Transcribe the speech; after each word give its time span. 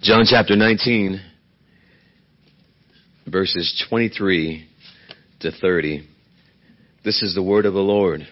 John 0.00 0.24
chapter 0.28 0.56
19, 0.56 1.20
verses 3.26 3.84
23 3.88 4.66
to 5.40 5.50
30. 5.50 6.08
This 7.04 7.22
is 7.22 7.34
the 7.34 7.42
word 7.42 7.66
of 7.66 7.74
the 7.74 7.80
Lord. 7.80 8.26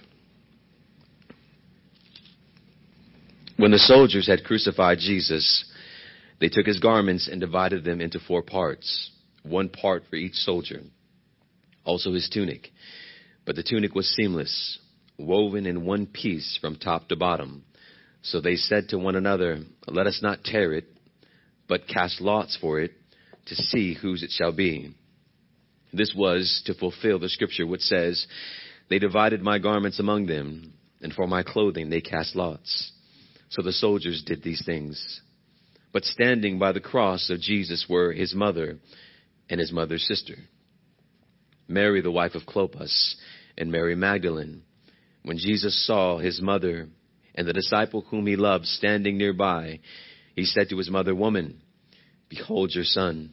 When 3.57 3.71
the 3.71 3.79
soldiers 3.79 4.27
had 4.27 4.45
crucified 4.45 4.99
Jesus, 4.99 5.65
they 6.41 6.49
took 6.49 6.67
his 6.67 6.81
garments 6.81 7.29
and 7.31 7.41
divided 7.41 7.85
them 7.85 8.01
into 8.01 8.19
four 8.19 8.43
parts, 8.43 9.11
one 9.43 9.69
part 9.69 10.05
for 10.11 10.17
each 10.17 10.35
soldier. 10.35 10.81
Also 11.85 12.13
his 12.13 12.29
tunic. 12.29 12.69
But 13.45 13.57
the 13.57 13.63
tunic 13.63 13.95
was 13.95 14.09
seamless, 14.09 14.79
woven 15.19 15.67
in 15.67 15.85
one 15.85 16.07
piece 16.07 16.59
from 16.61 16.77
top 16.77 17.09
to 17.09 17.17
bottom. 17.17 17.65
So 18.23 18.41
they 18.41 18.57
said 18.57 18.89
to 18.89 18.99
one 18.99 19.17
another, 19.17 19.61
Let 19.87 20.07
us 20.07 20.21
not 20.23 20.45
tear 20.45 20.73
it, 20.73 20.87
but 21.69 21.89
cast 21.89 22.21
lots 22.21 22.57
for 22.61 22.81
it 22.81 22.93
to 23.47 23.55
see 23.55 23.95
whose 23.95 24.23
it 24.23 24.31
shall 24.31 24.53
be. 24.53 24.95
This 25.93 26.15
was 26.17 26.63
to 26.67 26.75
fulfill 26.75 27.19
the 27.19 27.29
scripture 27.29 27.67
which 27.67 27.83
says, 27.83 28.27
They 28.89 28.99
divided 28.99 29.43
my 29.43 29.59
garments 29.59 29.99
among 29.99 30.27
them, 30.27 30.75
and 31.01 31.13
for 31.13 31.27
my 31.27 31.43
clothing 31.43 31.91
they 31.91 32.01
cast 32.01 32.35
lots. 32.35 32.93
So 33.51 33.63
the 33.63 33.73
soldiers 33.73 34.23
did 34.25 34.43
these 34.43 34.63
things. 34.65 35.21
But 35.93 36.05
standing 36.05 36.59
by 36.59 36.73
the 36.73 36.81
cross 36.81 37.29
of 37.29 37.41
Jesus 37.41 37.87
were 37.89 38.13
his 38.13 38.35
mother 38.35 38.79
and 39.51 39.61
his 39.61 39.73
mother's 39.73 40.07
sister, 40.07 40.37
Mary, 41.69 42.01
the 42.01 42.11
wife 42.11 42.35
of 42.35 42.47
Clopas, 42.47 43.17
and 43.59 43.71
Mary 43.71 43.95
Magdalene. 43.95 44.63
When 45.23 45.37
Jesus 45.37 45.87
saw 45.87 46.19
his 46.19 46.41
mother 46.41 46.89
and 47.35 47.47
the 47.47 47.53
disciple 47.53 48.03
whom 48.09 48.27
he 48.27 48.37
loved 48.37 48.65
standing 48.67 49.19
nearby, 49.19 49.81
he 50.35 50.45
said 50.45 50.69
to 50.71 50.79
his 50.79 50.91
mother, 50.91 51.15
Woman, 51.15 51.61
behold 52.29 52.73
your 52.75 52.85
son. 52.85 53.33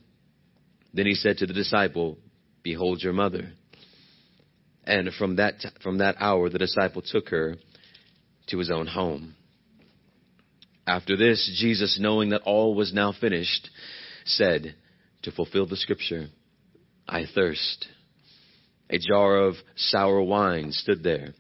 Then 0.94 1.06
he 1.06 1.16
said 1.16 1.38
to 1.38 1.46
the 1.46 1.54
disciple, 1.54 2.18
Behold 2.64 3.02
your 3.02 3.14
mother. 3.14 3.52
And 4.84 5.14
from 5.14 5.38
that, 5.38 5.56
from 5.82 6.00
that 6.00 6.16
hour, 6.20 6.50
the 6.50 6.58
disciple 6.58 7.02
took 7.02 7.30
her 7.30 7.56
to 8.48 8.58
his 8.58 8.72
own 8.72 8.88
home. 8.88 9.36
After 10.88 11.16
this, 11.16 11.58
Jesus, 11.60 12.00
knowing 12.02 12.30
that 12.30 12.42
all 12.42 12.74
was 12.74 12.94
now 12.94 13.14
finished, 13.14 13.70
said, 14.26 14.76
to 15.24 15.32
fulfill 15.32 15.68
the 15.68 15.78
scripture, 15.78 16.28
I 17.08 17.26
thirst. 17.34 17.88
A 18.90 18.98
jar 18.98 19.38
of 19.38 19.56
sour 19.76 20.22
wine 20.22 20.72
stood 20.72 21.04
there. 21.04 21.34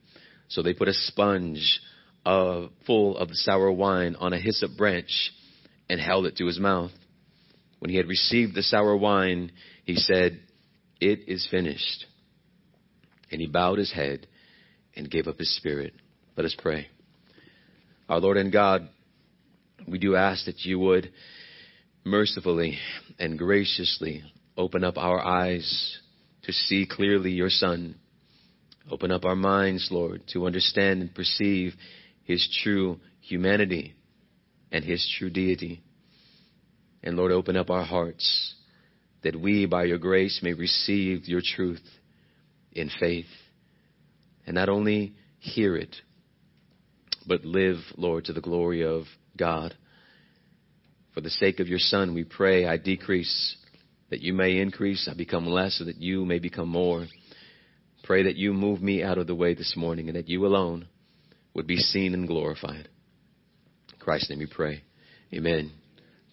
So 0.49 0.61
they 0.61 0.73
put 0.73 0.87
a 0.87 0.93
sponge 0.93 1.81
uh, 2.25 2.67
full 2.85 3.17
of 3.17 3.29
sour 3.31 3.71
wine 3.71 4.15
on 4.19 4.33
a 4.33 4.39
hyssop 4.39 4.77
branch 4.77 5.31
and 5.89 5.99
held 5.99 6.25
it 6.25 6.37
to 6.37 6.45
his 6.45 6.59
mouth. 6.59 6.91
When 7.79 7.89
he 7.89 7.97
had 7.97 8.07
received 8.07 8.55
the 8.55 8.63
sour 8.63 8.95
wine, 8.95 9.51
he 9.85 9.95
said, 9.95 10.39
It 10.99 11.27
is 11.27 11.47
finished. 11.49 12.05
And 13.31 13.41
he 13.41 13.47
bowed 13.47 13.79
his 13.79 13.91
head 13.91 14.27
and 14.95 15.09
gave 15.09 15.27
up 15.27 15.39
his 15.39 15.55
spirit. 15.55 15.93
Let 16.35 16.45
us 16.45 16.55
pray. 16.57 16.87
Our 18.07 18.19
Lord 18.19 18.37
and 18.37 18.51
God, 18.51 18.89
we 19.87 19.97
do 19.97 20.15
ask 20.15 20.45
that 20.45 20.65
you 20.65 20.79
would 20.79 21.11
mercifully 22.03 22.77
and 23.17 23.37
graciously 23.37 24.23
open 24.57 24.83
up 24.83 24.97
our 24.97 25.23
eyes 25.23 25.99
to 26.43 26.51
see 26.51 26.87
clearly 26.89 27.31
your 27.31 27.49
Son. 27.49 27.95
Open 28.89 29.11
up 29.11 29.25
our 29.25 29.35
minds, 29.35 29.89
Lord, 29.91 30.23
to 30.33 30.47
understand 30.47 31.01
and 31.01 31.13
perceive 31.13 31.73
his 32.23 32.47
true 32.63 32.99
humanity 33.21 33.95
and 34.71 34.83
his 34.83 35.07
true 35.17 35.29
deity. 35.29 35.81
And 37.03 37.15
Lord, 37.15 37.31
open 37.31 37.55
up 37.55 37.69
our 37.69 37.85
hearts 37.85 38.55
that 39.23 39.39
we, 39.39 39.65
by 39.65 39.85
your 39.85 39.97
grace, 39.97 40.39
may 40.41 40.53
receive 40.53 41.27
your 41.27 41.41
truth 41.43 41.83
in 42.71 42.89
faith. 42.99 43.25
And 44.45 44.55
not 44.55 44.69
only 44.69 45.15
hear 45.39 45.75
it, 45.75 45.95
but 47.25 47.45
live, 47.45 47.77
Lord, 47.97 48.25
to 48.25 48.33
the 48.33 48.41
glory 48.41 48.83
of 48.83 49.03
God. 49.37 49.75
For 51.13 51.21
the 51.21 51.29
sake 51.29 51.59
of 51.59 51.67
your 51.67 51.79
Son, 51.79 52.13
we 52.13 52.23
pray 52.23 52.65
I 52.65 52.77
decrease, 52.77 53.57
that 54.09 54.21
you 54.21 54.33
may 54.33 54.59
increase, 54.59 55.07
I 55.11 55.15
become 55.15 55.45
less, 55.45 55.77
so 55.77 55.85
that 55.85 55.97
you 56.01 56.25
may 56.25 56.39
become 56.39 56.69
more. 56.69 57.05
Pray 58.03 58.23
that 58.23 58.37
you 58.37 58.53
move 58.53 58.81
me 58.81 59.03
out 59.03 59.17
of 59.17 59.27
the 59.27 59.35
way 59.35 59.53
this 59.53 59.75
morning 59.75 60.07
and 60.07 60.15
that 60.15 60.29
you 60.29 60.45
alone 60.45 60.87
would 61.53 61.67
be 61.67 61.77
seen 61.77 62.13
and 62.13 62.27
glorified. 62.27 62.89
Christ's 64.09 64.31
name 64.31 64.39
we 64.39 64.47
pray. 64.47 64.81
Amen. 65.35 65.71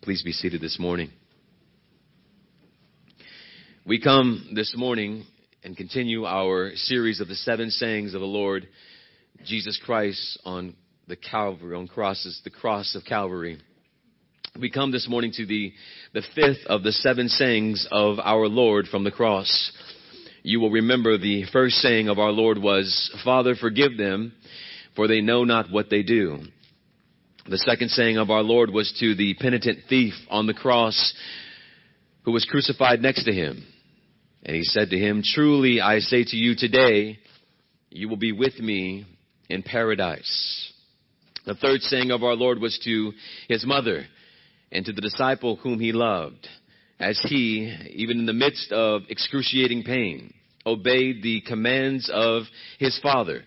Please 0.00 0.22
be 0.22 0.32
seated 0.32 0.62
this 0.62 0.78
morning. 0.78 1.10
We 3.84 4.00
come 4.00 4.52
this 4.54 4.74
morning 4.74 5.26
and 5.62 5.76
continue 5.76 6.24
our 6.24 6.70
series 6.74 7.20
of 7.20 7.28
the 7.28 7.34
seven 7.34 7.68
sayings 7.68 8.14
of 8.14 8.22
the 8.22 8.26
Lord 8.26 8.66
Jesus 9.44 9.78
Christ 9.84 10.40
on 10.46 10.74
the 11.06 11.16
Calvary, 11.16 11.76
on 11.76 11.86
crosses, 11.86 12.40
the 12.44 12.48
cross 12.48 12.94
of 12.94 13.04
Calvary. 13.04 13.58
We 14.58 14.70
come 14.70 14.90
this 14.90 15.06
morning 15.06 15.32
to 15.32 15.44
the, 15.44 15.74
the 16.14 16.22
fifth 16.34 16.66
of 16.68 16.82
the 16.82 16.92
seven 16.92 17.28
sayings 17.28 17.86
of 17.92 18.18
our 18.20 18.48
Lord 18.48 18.86
from 18.86 19.04
the 19.04 19.10
cross. 19.10 19.70
You 20.42 20.60
will 20.60 20.70
remember 20.70 21.18
the 21.18 21.44
first 21.52 21.74
saying 21.74 22.08
of 22.08 22.18
our 22.18 22.32
Lord 22.32 22.56
was, 22.56 23.14
Father, 23.22 23.54
forgive 23.54 23.98
them, 23.98 24.32
for 24.94 25.06
they 25.06 25.20
know 25.20 25.44
not 25.44 25.70
what 25.70 25.90
they 25.90 26.02
do. 26.02 26.38
The 27.48 27.58
second 27.58 27.90
saying 27.90 28.18
of 28.18 28.28
our 28.28 28.42
Lord 28.42 28.70
was 28.70 28.92
to 28.98 29.14
the 29.14 29.34
penitent 29.34 29.84
thief 29.88 30.14
on 30.28 30.48
the 30.48 30.54
cross 30.54 31.14
who 32.24 32.32
was 32.32 32.44
crucified 32.44 33.00
next 33.00 33.22
to 33.22 33.32
him. 33.32 33.64
And 34.44 34.56
he 34.56 34.64
said 34.64 34.90
to 34.90 34.98
him, 34.98 35.22
Truly 35.22 35.80
I 35.80 36.00
say 36.00 36.24
to 36.24 36.36
you 36.36 36.56
today, 36.56 37.20
you 37.88 38.08
will 38.08 38.16
be 38.16 38.32
with 38.32 38.58
me 38.58 39.06
in 39.48 39.62
paradise. 39.62 40.72
The 41.44 41.54
third 41.54 41.82
saying 41.82 42.10
of 42.10 42.24
our 42.24 42.34
Lord 42.34 42.58
was 42.58 42.80
to 42.82 43.12
his 43.48 43.64
mother 43.64 44.06
and 44.72 44.84
to 44.84 44.92
the 44.92 45.00
disciple 45.00 45.54
whom 45.54 45.78
he 45.78 45.92
loved, 45.92 46.48
as 46.98 47.20
he, 47.28 47.72
even 47.90 48.18
in 48.18 48.26
the 48.26 48.32
midst 48.32 48.72
of 48.72 49.02
excruciating 49.08 49.84
pain, 49.84 50.34
obeyed 50.66 51.22
the 51.22 51.42
commands 51.42 52.10
of 52.12 52.42
his 52.80 52.98
father 53.00 53.44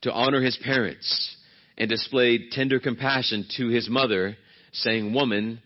to 0.00 0.12
honor 0.12 0.42
his 0.42 0.56
parents 0.56 1.36
and 1.78 1.88
displayed 1.88 2.50
tender 2.52 2.78
compassion 2.78 3.46
to 3.56 3.68
his 3.68 3.88
mother, 3.88 4.36
saying, 4.72 5.12
Woman, 5.12 5.60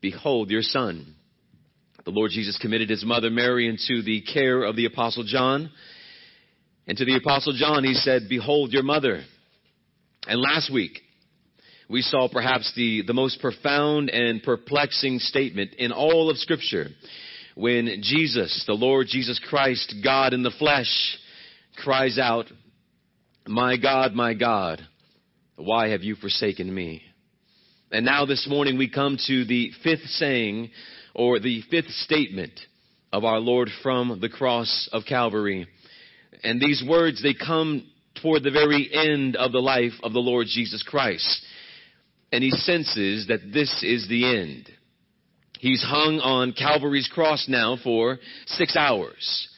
behold 0.00 0.50
your 0.50 0.62
son. 0.62 1.14
The 2.04 2.10
Lord 2.10 2.32
Jesus 2.32 2.58
committed 2.60 2.90
his 2.90 3.04
mother 3.04 3.30
Mary 3.30 3.68
into 3.68 4.02
the 4.02 4.22
care 4.22 4.62
of 4.62 4.76
the 4.76 4.84
apostle 4.84 5.24
John. 5.24 5.70
And 6.86 6.98
to 6.98 7.04
the 7.04 7.16
apostle 7.16 7.54
John, 7.54 7.82
he 7.82 7.94
said, 7.94 8.22
Behold 8.28 8.72
your 8.72 8.82
mother. 8.82 9.22
And 10.26 10.40
last 10.40 10.72
week, 10.72 11.00
we 11.88 12.02
saw 12.02 12.28
perhaps 12.30 12.72
the, 12.76 13.02
the 13.06 13.14
most 13.14 13.40
profound 13.40 14.10
and 14.10 14.42
perplexing 14.42 15.18
statement 15.18 15.74
in 15.74 15.92
all 15.92 16.30
of 16.30 16.38
Scripture 16.38 16.88
when 17.54 18.00
Jesus, 18.02 18.64
the 18.66 18.74
Lord 18.74 19.06
Jesus 19.08 19.40
Christ, 19.48 19.94
God 20.02 20.32
in 20.32 20.42
the 20.42 20.50
flesh, 20.58 21.18
cries 21.82 22.18
out, 22.18 22.46
My 23.46 23.76
God, 23.76 24.12
my 24.14 24.34
God, 24.34 24.86
why 25.56 25.88
have 25.88 26.02
you 26.02 26.16
forsaken 26.16 26.72
me? 26.72 27.02
And 27.90 28.04
now 28.04 28.26
this 28.26 28.46
morning 28.48 28.78
we 28.78 28.90
come 28.90 29.18
to 29.26 29.44
the 29.44 29.70
fifth 29.82 30.04
saying 30.06 30.70
or 31.14 31.38
the 31.38 31.62
fifth 31.70 31.90
statement 31.90 32.58
of 33.12 33.24
our 33.24 33.38
Lord 33.38 33.70
from 33.82 34.18
the 34.20 34.28
cross 34.28 34.88
of 34.92 35.04
Calvary. 35.08 35.68
And 36.42 36.60
these 36.60 36.82
words, 36.86 37.22
they 37.22 37.34
come 37.34 37.86
toward 38.20 38.42
the 38.42 38.50
very 38.50 38.90
end 38.92 39.36
of 39.36 39.52
the 39.52 39.60
life 39.60 39.92
of 40.02 40.12
the 40.12 40.18
Lord 40.18 40.46
Jesus 40.48 40.82
Christ 40.82 41.46
and 42.34 42.42
he 42.42 42.50
senses 42.50 43.28
that 43.28 43.52
this 43.52 43.84
is 43.84 44.08
the 44.08 44.36
end. 44.36 44.68
He's 45.60 45.84
hung 45.84 46.18
on 46.18 46.52
Calvary's 46.52 47.08
cross 47.08 47.46
now 47.48 47.78
for 47.80 48.18
six 48.46 48.74
hours. 48.74 49.48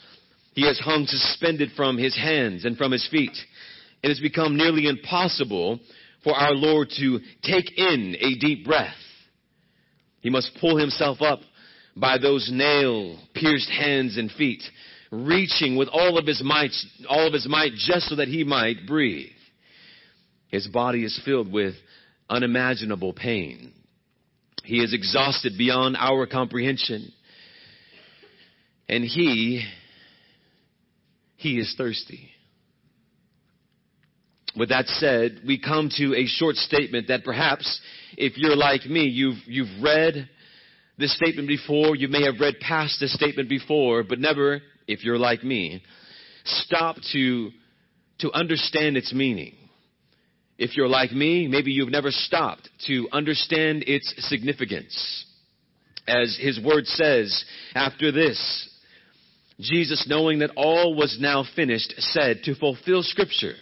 He 0.53 0.67
has 0.67 0.79
hung 0.79 1.07
suspended 1.07 1.71
from 1.75 1.97
his 1.97 2.15
hands 2.15 2.67
and 2.67 2.77
from 2.77 2.93
his 2.93 3.09
feet. 3.11 3.35
It 4.03 4.09
has 4.09 4.21
become 4.21 4.59
nearly 4.59 4.89
impossible 4.89 5.81
for 6.27 6.35
our 6.35 6.55
Lord 6.55 6.91
to 6.97 7.21
take 7.45 7.79
in 7.79 8.17
a 8.19 8.35
deep 8.35 8.67
breath. 8.67 8.97
He 10.23 10.29
must 10.29 10.59
pull 10.61 10.77
himself 10.77 11.23
up 11.23 11.39
by 11.95 12.19
those 12.19 12.51
nail 12.53 13.17
pierced 13.33 13.71
hands 13.71 14.19
and 14.19 14.29
feet, 14.33 14.65
reaching 15.13 15.77
with 15.77 15.87
all 15.93 16.19
of 16.19 16.27
his 16.27 16.43
might, 16.43 16.73
all 17.09 17.29
of 17.29 17.33
his 17.33 17.47
might 17.49 17.75
just 17.75 18.09
so 18.09 18.17
that 18.17 18.27
he 18.27 18.43
might 18.43 18.89
breathe. 18.89 19.31
His 20.49 20.67
body 20.67 21.05
is 21.05 21.21
filled 21.25 21.53
with 21.53 21.75
unimaginable 22.29 23.13
pain. 23.13 23.73
He 24.65 24.79
is 24.79 24.93
exhausted 24.93 25.53
beyond 25.57 25.97
our 25.97 26.27
comprehension. 26.27 27.13
And 28.89 29.05
he, 29.05 29.65
he 31.37 31.61
is 31.61 31.73
thirsty. 31.79 32.31
With 34.57 34.71
that 34.71 34.87
said, 34.87 35.41
we 35.47 35.61
come 35.61 35.91
to 35.97 36.15
a 36.17 36.27
short 36.27 36.57
statement 36.57 37.09
that 37.09 37.25
perhaps 37.25 37.81
if 38.17 38.39
you're 38.39 38.57
like 38.57 38.87
me, 38.87 39.03
you've, 39.05 39.39
you've 39.47 39.83
read 39.83 40.29
this 40.99 41.15
statement 41.15 41.47
before, 41.47 41.95
you 41.95 42.09
may 42.09 42.25
have 42.25 42.41
read 42.41 42.59
past 42.61 42.99
this 43.01 43.13
statement 43.13 43.49
before, 43.49 44.03
but 44.03 44.19
never, 44.19 44.63
if 44.87 45.05
you're 45.05 45.19
like 45.19 45.45
me, 45.45 45.83
stop 46.45 46.97
to, 47.13 47.51
to 48.21 48.33
understand 48.33 48.97
its 48.97 49.13
meaning. 49.13 49.55
If 50.59 50.75
you're 50.77 50.89
like 50.89 51.13
me, 51.13 51.49
maybe 51.49 51.71
you've 51.73 51.91
never 51.91 52.11
stopped 52.11 52.69
to 52.87 53.09
understand 53.13 53.85
its 53.87 54.15
significance. 54.29 55.27
As 56.09 56.39
his 56.41 56.59
word 56.65 56.87
says, 56.87 57.45
after 57.75 58.11
this, 58.11 58.71
Jesus, 59.61 60.07
knowing 60.09 60.39
that 60.39 60.53
all 60.57 60.95
was 60.95 61.19
now 61.21 61.45
finished, 61.55 61.93
said 61.99 62.43
to 62.45 62.55
fulfill 62.55 63.03
scripture, 63.03 63.55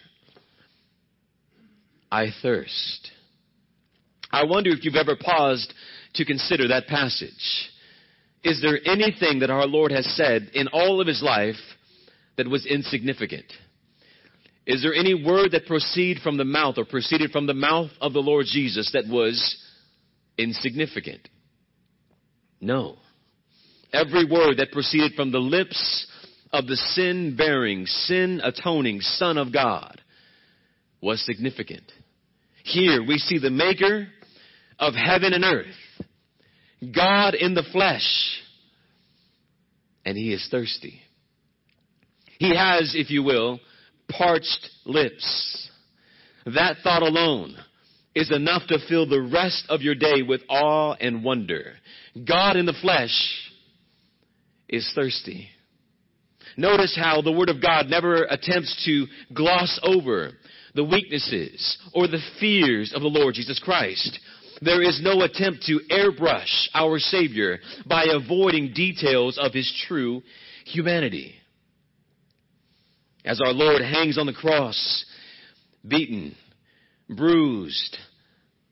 I 2.14 2.28
thirst. 2.42 3.10
I 4.30 4.44
wonder 4.44 4.70
if 4.70 4.84
you've 4.84 4.94
ever 4.94 5.16
paused 5.20 5.74
to 6.14 6.24
consider 6.24 6.68
that 6.68 6.86
passage. 6.86 7.72
Is 8.44 8.62
there 8.62 8.78
anything 8.84 9.40
that 9.40 9.50
our 9.50 9.66
Lord 9.66 9.90
has 9.90 10.06
said 10.14 10.50
in 10.54 10.68
all 10.68 11.00
of 11.00 11.08
his 11.08 11.20
life 11.24 11.56
that 12.36 12.46
was 12.46 12.66
insignificant? 12.66 13.46
Is 14.64 14.80
there 14.80 14.94
any 14.94 15.24
word 15.24 15.50
that 15.52 15.66
proceeded 15.66 16.22
from 16.22 16.36
the 16.36 16.44
mouth 16.44 16.78
or 16.78 16.84
proceeded 16.84 17.32
from 17.32 17.48
the 17.48 17.52
mouth 17.54 17.90
of 18.00 18.12
the 18.12 18.20
Lord 18.20 18.46
Jesus 18.48 18.92
that 18.92 19.08
was 19.08 19.56
insignificant? 20.38 21.28
No. 22.60 22.98
Every 23.92 24.24
word 24.24 24.58
that 24.58 24.70
proceeded 24.70 25.14
from 25.14 25.32
the 25.32 25.38
lips 25.38 26.06
of 26.52 26.68
the 26.68 26.76
sin 26.76 27.34
bearing, 27.36 27.86
sin 27.86 28.40
atoning 28.44 29.00
Son 29.00 29.36
of 29.36 29.52
God 29.52 30.00
was 31.04 31.24
significant. 31.26 31.82
Here 32.64 33.04
we 33.06 33.18
see 33.18 33.38
the 33.38 33.50
maker 33.50 34.08
of 34.78 34.94
heaven 34.94 35.34
and 35.34 35.44
earth, 35.44 35.66
God 36.94 37.34
in 37.34 37.54
the 37.54 37.62
flesh, 37.72 38.40
and 40.04 40.16
he 40.16 40.32
is 40.32 40.48
thirsty. 40.50 40.98
He 42.38 42.56
has, 42.56 42.94
if 42.96 43.10
you 43.10 43.22
will, 43.22 43.60
parched 44.08 44.70
lips. 44.86 45.70
That 46.46 46.78
thought 46.82 47.02
alone 47.02 47.54
is 48.14 48.32
enough 48.32 48.62
to 48.68 48.78
fill 48.88 49.06
the 49.06 49.20
rest 49.20 49.66
of 49.68 49.82
your 49.82 49.94
day 49.94 50.22
with 50.26 50.40
awe 50.48 50.94
and 50.98 51.22
wonder. 51.22 51.74
God 52.26 52.56
in 52.56 52.64
the 52.64 52.76
flesh 52.80 53.12
is 54.70 54.90
thirsty. 54.94 55.48
Notice 56.56 56.96
how 56.98 57.20
the 57.20 57.32
Word 57.32 57.50
of 57.50 57.60
God 57.60 57.88
never 57.88 58.24
attempts 58.24 58.84
to 58.86 59.06
gloss 59.34 59.78
over 59.82 60.32
the 60.74 60.84
weaknesses 60.84 61.78
or 61.92 62.06
the 62.06 62.22
fears 62.40 62.92
of 62.94 63.02
the 63.02 63.08
Lord 63.08 63.34
Jesus 63.34 63.58
Christ. 63.58 64.18
There 64.60 64.82
is 64.82 65.00
no 65.02 65.22
attempt 65.22 65.64
to 65.64 65.80
airbrush 65.90 66.68
our 66.74 66.98
Savior 66.98 67.58
by 67.86 68.06
avoiding 68.10 68.72
details 68.72 69.38
of 69.38 69.52
His 69.52 69.72
true 69.86 70.22
humanity. 70.64 71.34
As 73.24 73.40
our 73.40 73.52
Lord 73.52 73.82
hangs 73.82 74.18
on 74.18 74.26
the 74.26 74.32
cross, 74.32 75.04
beaten, 75.86 76.34
bruised, 77.08 77.96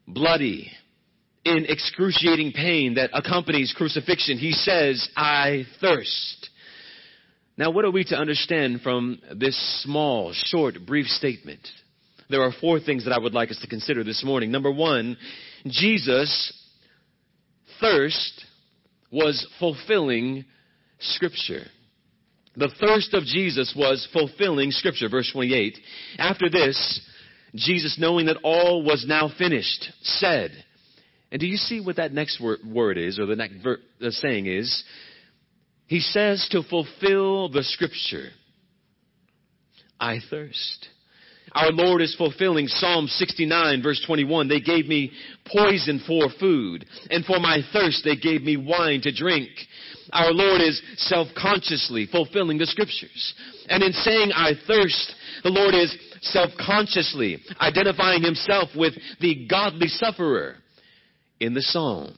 bloody, 0.06 0.70
in 1.44 1.66
excruciating 1.68 2.52
pain 2.52 2.94
that 2.94 3.10
accompanies 3.12 3.74
crucifixion, 3.76 4.38
He 4.38 4.52
says, 4.52 5.08
I 5.16 5.64
thirst. 5.80 6.50
Now, 7.56 7.70
what 7.70 7.84
are 7.84 7.90
we 7.90 8.04
to 8.04 8.16
understand 8.16 8.80
from 8.80 9.20
this 9.36 9.82
small, 9.82 10.32
short, 10.32 10.86
brief 10.86 11.06
statement? 11.06 11.60
There 12.32 12.42
are 12.42 12.52
four 12.60 12.80
things 12.80 13.04
that 13.04 13.12
I 13.12 13.18
would 13.18 13.34
like 13.34 13.50
us 13.50 13.58
to 13.60 13.68
consider 13.68 14.02
this 14.02 14.24
morning. 14.24 14.50
Number 14.50 14.70
one, 14.70 15.16
Jesus' 15.66 16.52
thirst 17.80 18.44
was 19.10 19.46
fulfilling 19.58 20.44
Scripture. 20.98 21.64
The 22.56 22.70
thirst 22.80 23.14
of 23.14 23.24
Jesus 23.24 23.74
was 23.76 24.06
fulfilling 24.12 24.70
Scripture. 24.70 25.08
Verse 25.08 25.30
28. 25.32 25.78
After 26.18 26.48
this, 26.50 27.00
Jesus, 27.54 27.96
knowing 27.98 28.26
that 28.26 28.38
all 28.42 28.82
was 28.84 29.04
now 29.06 29.30
finished, 29.38 29.90
said, 30.02 30.52
and 31.30 31.40
do 31.40 31.46
you 31.46 31.56
see 31.56 31.80
what 31.80 31.96
that 31.96 32.12
next 32.12 32.40
word 32.40 32.98
is, 32.98 33.18
or 33.18 33.26
the 33.26 33.36
next 33.36 33.54
ver- 33.62 33.80
the 34.00 34.12
saying 34.12 34.46
is? 34.46 34.84
He 35.86 36.00
says 36.00 36.46
to 36.52 36.62
fulfill 36.62 37.48
the 37.48 37.62
Scripture. 37.62 38.28
I 39.98 40.18
thirst. 40.30 40.88
Our 41.54 41.70
Lord 41.70 42.00
is 42.00 42.14
fulfilling 42.16 42.66
Psalm 42.66 43.06
69 43.06 43.82
verse 43.82 44.02
21. 44.06 44.48
They 44.48 44.60
gave 44.60 44.86
me 44.86 45.12
poison 45.46 46.02
for 46.06 46.28
food, 46.40 46.86
and 47.10 47.24
for 47.24 47.38
my 47.38 47.60
thirst 47.72 48.02
they 48.04 48.16
gave 48.16 48.42
me 48.42 48.56
wine 48.56 49.00
to 49.02 49.12
drink. 49.12 49.50
Our 50.12 50.32
Lord 50.32 50.60
is 50.60 50.80
self-consciously 50.96 52.08
fulfilling 52.10 52.58
the 52.58 52.66
scriptures. 52.66 53.34
And 53.68 53.82
in 53.82 53.92
saying 53.92 54.32
I 54.34 54.52
thirst, 54.66 55.14
the 55.42 55.50
Lord 55.50 55.74
is 55.74 55.94
self-consciously 56.22 57.38
identifying 57.60 58.22
himself 58.22 58.70
with 58.76 58.94
the 59.20 59.46
godly 59.46 59.88
sufferer 59.88 60.56
in 61.40 61.54
the 61.54 61.62
psalm. 61.62 62.16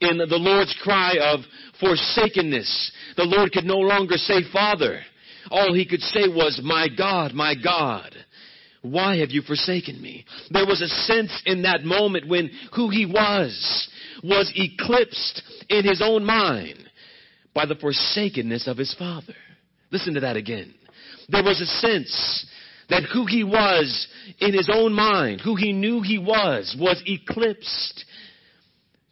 In 0.00 0.18
the 0.18 0.26
Lord's 0.36 0.76
cry 0.82 1.14
of 1.20 1.40
forsakenness, 1.80 2.92
the 3.16 3.24
Lord 3.24 3.52
could 3.52 3.64
no 3.64 3.78
longer 3.78 4.16
say 4.16 4.42
Father 4.52 5.00
all 5.50 5.74
he 5.74 5.86
could 5.86 6.00
say 6.00 6.28
was, 6.28 6.60
My 6.62 6.88
God, 6.88 7.32
my 7.34 7.54
God, 7.54 8.14
why 8.82 9.18
have 9.18 9.30
you 9.30 9.42
forsaken 9.42 10.00
me? 10.00 10.24
There 10.50 10.66
was 10.66 10.82
a 10.82 10.88
sense 10.88 11.32
in 11.46 11.62
that 11.62 11.84
moment 11.84 12.28
when 12.28 12.50
who 12.74 12.90
he 12.90 13.06
was 13.06 13.88
was 14.22 14.52
eclipsed 14.54 15.42
in 15.68 15.84
his 15.84 16.02
own 16.02 16.24
mind 16.24 16.78
by 17.54 17.66
the 17.66 17.76
forsakenness 17.76 18.66
of 18.66 18.76
his 18.76 18.94
father. 18.98 19.34
Listen 19.90 20.14
to 20.14 20.20
that 20.20 20.36
again. 20.36 20.74
There 21.28 21.42
was 21.42 21.60
a 21.60 21.66
sense 21.66 22.46
that 22.90 23.04
who 23.04 23.26
he 23.26 23.44
was 23.44 24.06
in 24.40 24.52
his 24.52 24.68
own 24.72 24.92
mind, 24.92 25.40
who 25.40 25.56
he 25.56 25.72
knew 25.72 26.02
he 26.02 26.18
was, 26.18 26.76
was 26.78 27.02
eclipsed 27.06 28.04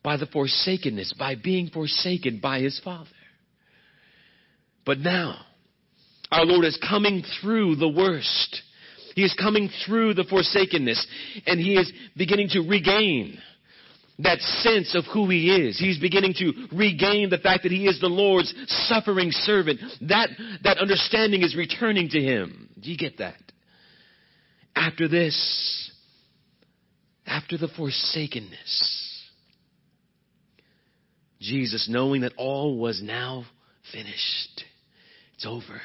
by 0.03 0.17
the 0.17 0.27
forsakenness, 0.27 1.15
by 1.19 1.37
being 1.37 1.69
forsaken 1.69 2.41
by 2.43 2.61
his 2.61 2.81
father. 2.85 3.09
But 4.85 4.99
now, 4.99 5.47
our 6.33 6.47
Lord 6.47 6.65
is 6.65 6.79
coming 6.89 7.23
through 7.41 7.77
the 7.77 7.89
worst. 7.89 8.63
He 9.15 9.23
is 9.23 9.35
coming 9.39 9.69
through 9.87 10.15
the 10.15 10.25
forsakenness 10.25 11.07
and 11.47 11.61
he 11.61 11.75
is 11.75 11.93
beginning 12.17 12.49
to 12.51 12.61
regain 12.61 13.39
that 14.19 14.41
sense 14.41 14.95
of 14.95 15.05
who 15.13 15.29
he 15.29 15.55
is. 15.55 15.79
He's 15.79 15.99
beginning 15.99 16.35
to 16.39 16.53
regain 16.73 17.29
the 17.29 17.39
fact 17.39 17.65
that 17.65 17.73
he 17.73 17.87
is 17.87 18.01
the 18.01 18.07
Lord's 18.07 18.55
suffering 18.89 19.31
servant. 19.31 19.81
That, 20.09 20.31
that 20.65 20.79
understanding 20.79 21.43
is 21.43 21.55
returning 21.55 22.09
to 22.11 22.21
him. 22.21 22.71
Do 22.81 22.91
you 22.91 22.97
get 22.97 23.19
that? 23.19 23.37
After 24.75 25.09
this, 25.09 25.91
after 27.27 27.59
the 27.59 27.69
forsakenness, 27.69 29.21
Jesus, 31.41 31.89
knowing 31.91 32.23
that 32.23 32.33
all 32.39 32.79
was 32.79 33.03
now 33.03 33.45
finished, 33.93 34.65
it's 35.35 35.45
over. 35.47 35.81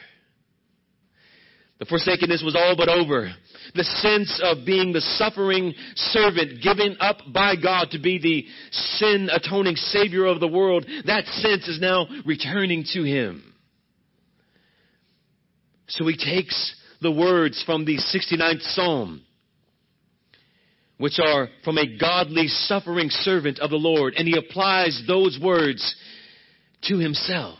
The 1.79 1.85
forsakenness 1.85 2.41
was 2.43 2.55
all 2.55 2.75
but 2.75 2.89
over. 2.89 3.31
The 3.75 3.83
sense 3.83 4.41
of 4.43 4.65
being 4.65 4.93
the 4.93 5.01
suffering 5.01 5.73
servant 5.95 6.61
given 6.63 6.97
up 6.99 7.17
by 7.31 7.55
God 7.55 7.91
to 7.91 7.99
be 7.99 8.17
the 8.17 8.45
sin 8.71 9.29
atoning 9.31 9.75
savior 9.75 10.25
of 10.25 10.39
the 10.39 10.47
world, 10.47 10.85
that 11.05 11.25
sense 11.25 11.67
is 11.67 11.79
now 11.79 12.07
returning 12.25 12.83
to 12.93 13.03
him. 13.03 13.53
So 15.89 16.07
he 16.07 16.17
takes 16.17 16.75
the 17.01 17.11
words 17.11 17.61
from 17.65 17.85
the 17.85 17.97
69th 17.97 18.61
Psalm, 18.73 19.21
which 20.97 21.19
are 21.19 21.47
from 21.63 21.77
a 21.77 21.97
godly 21.97 22.47
suffering 22.47 23.09
servant 23.09 23.59
of 23.59 23.69
the 23.69 23.77
Lord, 23.77 24.15
and 24.15 24.27
he 24.27 24.35
applies 24.35 25.03
those 25.07 25.37
words 25.41 25.95
to 26.83 26.97
himself. 26.97 27.59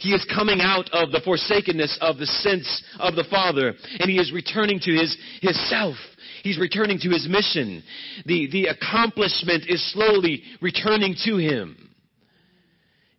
He 0.00 0.12
is 0.12 0.26
coming 0.34 0.60
out 0.60 0.90
of 0.92 1.12
the 1.12 1.20
forsakenness 1.24 1.98
of 2.00 2.18
the 2.18 2.26
sense 2.26 2.82
of 2.98 3.14
the 3.14 3.24
Father, 3.30 3.74
and 4.00 4.10
he 4.10 4.18
is 4.18 4.32
returning 4.32 4.80
to 4.80 4.92
his, 4.92 5.16
his 5.40 5.70
self. 5.70 5.96
He's 6.42 6.58
returning 6.58 6.98
to 7.00 7.10
his 7.10 7.28
mission. 7.28 7.82
The, 8.26 8.48
the 8.50 8.66
accomplishment 8.66 9.64
is 9.68 9.92
slowly 9.92 10.42
returning 10.60 11.16
to 11.24 11.36
him. 11.36 11.90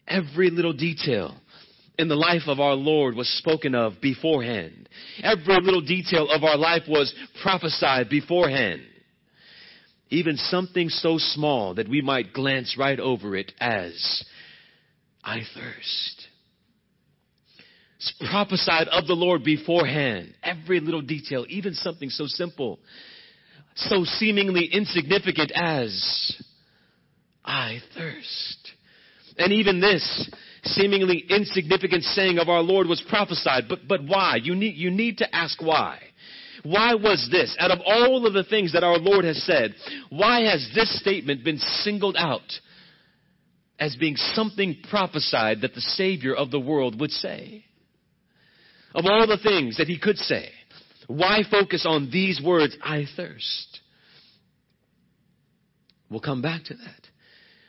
Every 0.08 0.50
little 0.52 0.74
detail 0.74 1.36
in 1.98 2.08
the 2.08 2.16
life 2.16 2.44
of 2.48 2.60
our 2.60 2.76
Lord 2.76 3.16
was 3.16 3.30
spoken 3.38 3.74
of 3.74 4.02
beforehand. 4.02 4.90
Every 5.24 5.60
little 5.62 5.82
detail 5.82 6.30
of 6.30 6.44
our 6.44 6.58
life 6.58 6.84
was 6.88 7.14
prophesied 7.42 8.10
beforehand. 8.10 8.82
Even 10.10 10.38
something 10.38 10.90
so 10.90 11.18
small 11.18 11.74
that 11.76 11.90
we 11.90 12.02
might 12.02 12.34
glance 12.34 12.76
right 12.78 13.00
over 13.00 13.36
it 13.36 13.52
as, 13.60 14.24
I 15.24 15.42
thirst. 15.56 16.25
Prophesied 18.30 18.88
of 18.88 19.08
the 19.08 19.14
Lord 19.14 19.44
beforehand. 19.44 20.34
Every 20.44 20.80
little 20.80 21.02
detail, 21.02 21.46
even 21.50 21.74
something 21.74 22.10
so 22.10 22.26
simple, 22.28 22.80
so 23.76 24.04
seemingly 24.04 24.66
insignificant 24.66 25.52
as, 25.56 26.42
I 27.44 27.80
thirst. 27.96 28.72
And 29.38 29.52
even 29.52 29.82
this 29.82 30.30
seemingly 30.64 31.24
insignificant 31.30 32.04
saying 32.04 32.40
of 32.40 32.50
our 32.50 32.62
Lord 32.62 32.88
was 32.88 33.04
prophesied. 33.08 33.66
But, 33.70 33.88
but 33.88 34.04
why? 34.04 34.38
You 34.42 34.56
need, 34.56 34.76
you 34.76 34.92
need 34.92 35.20
to 35.20 35.36
ask 35.36 35.62
why. 35.62 36.00
Why 36.64 36.96
was 36.96 37.28
this? 37.32 37.56
Out 37.60 37.72
of 37.72 37.80
all 37.86 38.26
of 38.26 38.34
the 38.34 38.44
things 38.44 38.74
that 38.74 38.84
our 38.84 38.98
Lord 38.98 39.26
has 39.26 39.42
said, 39.44 39.76
why 40.10 40.42
has 40.50 40.68
this 40.74 41.00
statement 41.00 41.44
been 41.44 41.60
singled 41.60 42.16
out 42.18 42.52
as 43.78 43.96
being 43.98 44.16
something 44.16 44.78
prophesied 44.90 45.62
that 45.62 45.76
the 45.76 45.82
Savior 45.82 46.34
of 46.34 46.50
the 46.50 46.60
world 46.60 47.00
would 47.00 47.12
say? 47.12 47.66
Of 48.96 49.06
all 49.06 49.28
the 49.28 49.38
things 49.38 49.78
that 49.78 49.88
he 49.88 50.00
could 50.00 50.18
say, 50.18 50.50
why 51.08 51.42
focus 51.52 51.86
on 51.88 52.10
these 52.12 52.42
words, 52.42 52.76
I 52.82 53.06
thirst? 53.16 53.82
We'll 56.10 56.22
come 56.22 56.42
back 56.42 56.64
to 56.66 56.74
that. 56.74 57.08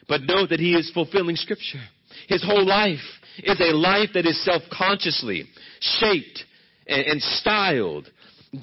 But 0.09 0.23
know 0.23 0.47
that 0.47 0.61
he 0.61 0.75
is 0.75 0.91
fulfilling 0.95 1.35
scripture. 1.35 1.83
His 2.29 2.45
whole 2.45 2.65
life 2.65 3.01
is 3.43 3.61
a 3.61 3.75
life 3.75 4.11
that 4.15 4.25
is 4.25 4.43
self-consciously 4.45 5.45
shaped 5.81 6.45
and, 6.87 7.21
styled, 7.21 8.09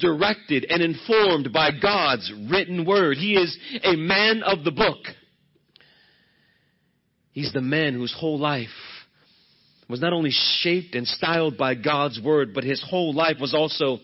directed 0.00 0.64
and 0.70 0.82
informed 0.82 1.52
by 1.52 1.70
God's 1.70 2.32
written 2.50 2.86
word. 2.86 3.18
He 3.18 3.34
is 3.34 3.56
a 3.82 3.94
man 3.94 4.42
of 4.42 4.64
the 4.64 4.72
book. 4.72 5.04
He's 7.32 7.52
the 7.52 7.60
man 7.60 7.92
whose 7.92 8.14
whole 8.18 8.38
life 8.38 8.68
was 9.88 10.00
not 10.00 10.12
only 10.12 10.30
shaped 10.32 10.94
and 10.94 11.06
styled 11.06 11.56
by 11.58 11.74
God's 11.74 12.20
word, 12.20 12.54
but 12.54 12.64
his 12.64 12.82
whole 12.88 13.14
life 13.14 13.36
was 13.40 13.54
also 13.54 13.98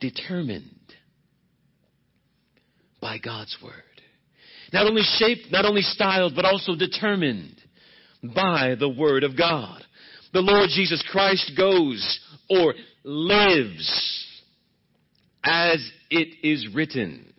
determined 0.00 0.70
by 3.00 3.18
God's 3.18 3.56
word. 3.62 3.72
Not 4.72 4.86
only 4.86 5.02
shaped, 5.02 5.50
not 5.50 5.64
only 5.64 5.82
styled, 5.82 6.34
but 6.34 6.44
also 6.44 6.74
determined 6.76 7.60
by 8.22 8.74
the 8.78 8.88
word 8.88 9.24
of 9.24 9.36
God. 9.36 9.82
The 10.32 10.40
Lord 10.40 10.68
Jesus 10.74 11.02
Christ 11.10 11.52
goes 11.56 12.20
or 12.50 12.74
lives 13.04 14.26
as 15.42 15.90
it 16.10 16.46
is 16.46 16.68
written. 16.74 17.32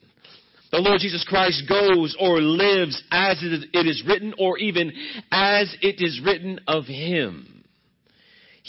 The 0.71 0.79
Lord 0.79 0.99
Jesus 0.99 1.25
Christ 1.27 1.63
goes 1.67 2.15
or 2.19 2.39
lives 2.39 3.01
as 3.11 3.37
it 3.41 3.87
is 3.87 4.03
written 4.07 4.33
or 4.37 4.57
even 4.59 4.91
as 5.31 5.75
it 5.81 5.95
is 5.99 6.21
written 6.23 6.59
of 6.67 6.85
him. 6.85 7.58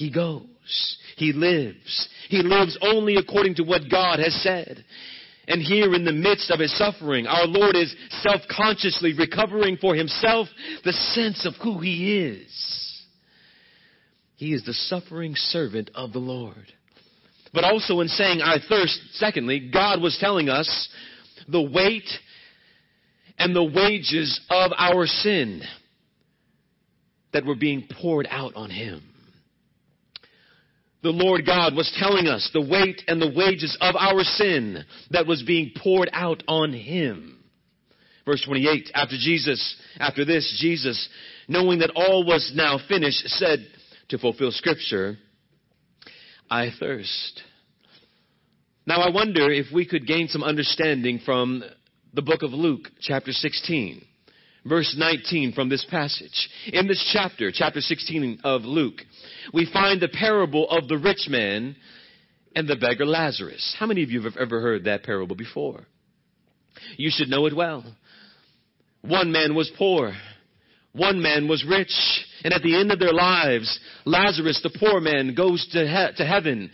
He 0.01 0.11
goes. 0.11 0.97
He 1.19 1.35
lives. 1.35 2.09
He 2.31 2.43
lives 2.43 2.79
only 2.81 3.17
according 3.17 3.57
to 3.57 3.65
what 3.65 3.91
God 3.91 4.19
has 4.19 4.35
said. 4.43 4.83
And 5.47 5.61
here 5.61 5.95
in 5.95 6.07
the 6.07 6.13
midst 6.13 6.51
of 6.51 6.59
his 6.59 6.75
suffering, 6.79 7.27
our 7.27 7.47
Lord 7.47 7.77
is 7.77 7.95
self-consciously 8.23 9.13
recovering 9.19 9.77
for 9.77 9.95
himself 9.95 10.49
the 10.85 10.95
sense 10.95 11.45
of 11.45 11.53
who 11.63 11.81
he 11.81 12.17
is. 12.19 13.03
He 14.37 14.55
is 14.55 14.65
the 14.65 14.73
suffering 14.73 15.35
servant 15.37 15.91
of 15.95 16.15
the 16.15 16.19
Lord. 16.19 16.73
But 17.53 17.65
also 17.65 18.01
in 18.01 18.09
saying, 18.09 18.41
I 18.41 18.57
thirst, 18.67 18.99
secondly, 19.13 19.71
God 19.71 20.01
was 20.01 20.17
telling 20.19 20.49
us 20.49 20.89
the 21.47 21.61
weight 21.61 22.09
and 23.37 23.55
the 23.55 23.65
wages 23.65 24.41
of 24.49 24.73
our 24.79 25.07
sin 25.07 25.61
that 27.35 27.45
were 27.45 27.55
being 27.55 27.87
poured 28.01 28.27
out 28.31 28.55
on 28.57 28.71
him. 28.71 29.03
The 31.03 31.11
Lord 31.11 31.47
God 31.47 31.75
was 31.75 31.91
telling 31.99 32.27
us 32.27 32.49
the 32.53 32.61
weight 32.61 33.03
and 33.09 33.21
the 33.21 33.33
wages 33.35 33.77
of 33.81 33.97
our 33.97 34.23
sin 34.23 34.85
that 35.11 35.27
was 35.27 35.43
being 35.43 35.73
poured 35.83 36.11
out 36.13 36.43
on 36.47 36.73
him. 36.73 37.43
Verse 38.27 38.43
28, 38.45 38.91
after 38.95 39.17
Jesus, 39.19 39.77
after 39.99 40.25
this, 40.25 40.59
Jesus, 40.61 41.09
knowing 41.49 41.79
that 41.79 41.93
all 41.95 42.25
was 42.25 42.53
now 42.55 42.79
finished, 42.87 43.27
said 43.29 43.67
to 44.11 44.19
fulfill 44.19 44.53
scripture, 44.53 45.17
I 46.51 46.71
thirst. 46.79 47.43
Now 48.87 49.01
I 49.01 49.11
wonder 49.11 49.51
if 49.51 49.67
we 49.73 49.87
could 49.87 50.07
gain 50.07 50.29
some 50.29 50.43
understanding 50.43 51.21
from 51.25 51.65
the 52.13 52.23
book 52.23 52.43
of 52.43 52.53
Luke, 52.53 52.89
chapter 53.01 53.33
16, 53.33 54.05
verse 54.65 54.95
19 54.97 55.53
from 55.53 55.69
this 55.69 55.85
passage. 55.91 56.49
In 56.73 56.87
this 56.87 57.09
chapter, 57.13 57.51
chapter 57.53 57.81
16 57.81 58.41
of 58.45 58.63
Luke, 58.63 59.01
we 59.53 59.69
find 59.73 60.01
the 60.01 60.09
parable 60.09 60.69
of 60.69 60.89
the 60.89 60.99
rich 60.99 61.27
man 61.29 61.77
and 62.55 62.69
the 62.69 62.77
beggar 62.77 63.07
Lazarus. 63.07 63.77
How 63.79 63.87
many 63.87 64.03
of 64.03 64.11
you 64.11 64.23
have 64.23 64.37
ever 64.37 64.61
heard 64.61 64.85
that 64.85 65.03
parable 65.03 65.37
before? 65.37 65.87
You 66.97 67.11
should 67.13 67.29
know 67.29 67.47
it 67.47 67.55
well. 67.55 67.85
One 69.03 69.33
man 69.33 69.55
was 69.55 69.71
poor. 69.79 70.13
One 70.93 71.23
man 71.23 71.49
was 71.49 71.65
rich. 71.65 71.93
And 72.43 72.53
at 72.53 72.63
the 72.63 72.79
end 72.79 72.91
of 72.91 72.99
their 72.99 73.13
lives, 73.13 73.79
Lazarus, 74.05 74.61
the 74.63 74.77
poor 74.79 75.01
man, 75.01 75.35
goes 75.35 75.67
to, 75.73 75.79
he- 75.87 76.17
to 76.17 76.27
heaven. 76.27 76.71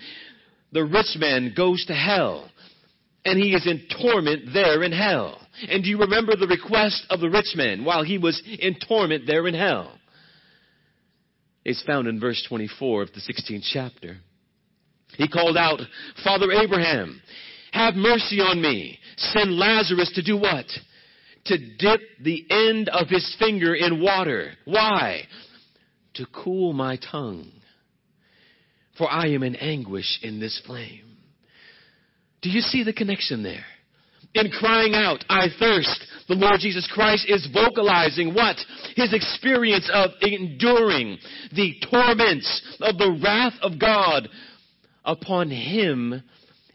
The 0.72 0.84
rich 0.84 1.16
man 1.16 1.52
goes 1.56 1.84
to 1.86 1.94
hell. 1.94 2.50
And 3.26 3.38
he 3.38 3.54
is 3.54 3.66
in 3.66 3.86
torment 4.00 4.50
there 4.52 4.82
in 4.82 4.92
hell. 4.92 5.40
And 5.68 5.82
do 5.82 5.90
you 5.90 5.98
remember 5.98 6.36
the 6.36 6.46
request 6.46 7.06
of 7.10 7.20
the 7.20 7.30
rich 7.30 7.54
man 7.54 7.84
while 7.84 8.04
he 8.04 8.18
was 8.18 8.40
in 8.58 8.76
torment 8.88 9.26
there 9.26 9.46
in 9.46 9.54
hell? 9.54 9.98
It's 11.64 11.82
found 11.82 12.06
in 12.06 12.20
verse 12.20 12.44
24 12.48 13.02
of 13.02 13.12
the 13.12 13.20
16th 13.20 13.64
chapter. 13.72 14.18
He 15.16 15.28
called 15.28 15.56
out, 15.56 15.80
Father 16.22 16.52
Abraham, 16.52 17.20
have 17.72 17.94
mercy 17.94 18.40
on 18.40 18.62
me. 18.62 18.98
Send 19.16 19.52
Lazarus 19.56 20.12
to 20.14 20.22
do 20.22 20.36
what? 20.36 20.66
to 21.46 21.58
dip 21.58 22.00
the 22.22 22.44
end 22.50 22.88
of 22.88 23.08
his 23.08 23.36
finger 23.38 23.74
in 23.74 24.02
water. 24.02 24.52
Why? 24.64 25.22
To 26.14 26.26
cool 26.32 26.72
my 26.72 26.96
tongue. 26.96 27.50
For 28.98 29.10
I 29.10 29.28
am 29.28 29.42
in 29.42 29.56
anguish 29.56 30.18
in 30.22 30.40
this 30.40 30.60
flame. 30.66 31.05
Do 32.42 32.50
you 32.50 32.60
see 32.60 32.82
the 32.84 32.92
connection 32.92 33.42
there? 33.42 33.64
In 34.34 34.50
crying 34.50 34.94
out, 34.94 35.24
I 35.30 35.46
thirst, 35.58 36.04
the 36.28 36.34
Lord 36.34 36.60
Jesus 36.60 36.88
Christ 36.92 37.26
is 37.28 37.48
vocalizing 37.52 38.34
what? 38.34 38.56
His 38.94 39.14
experience 39.14 39.90
of 39.92 40.10
enduring 40.20 41.18
the 41.54 41.74
torments 41.90 42.78
of 42.80 42.98
the 42.98 43.18
wrath 43.22 43.54
of 43.62 43.78
God 43.78 44.28
upon 45.04 45.50
him 45.50 46.22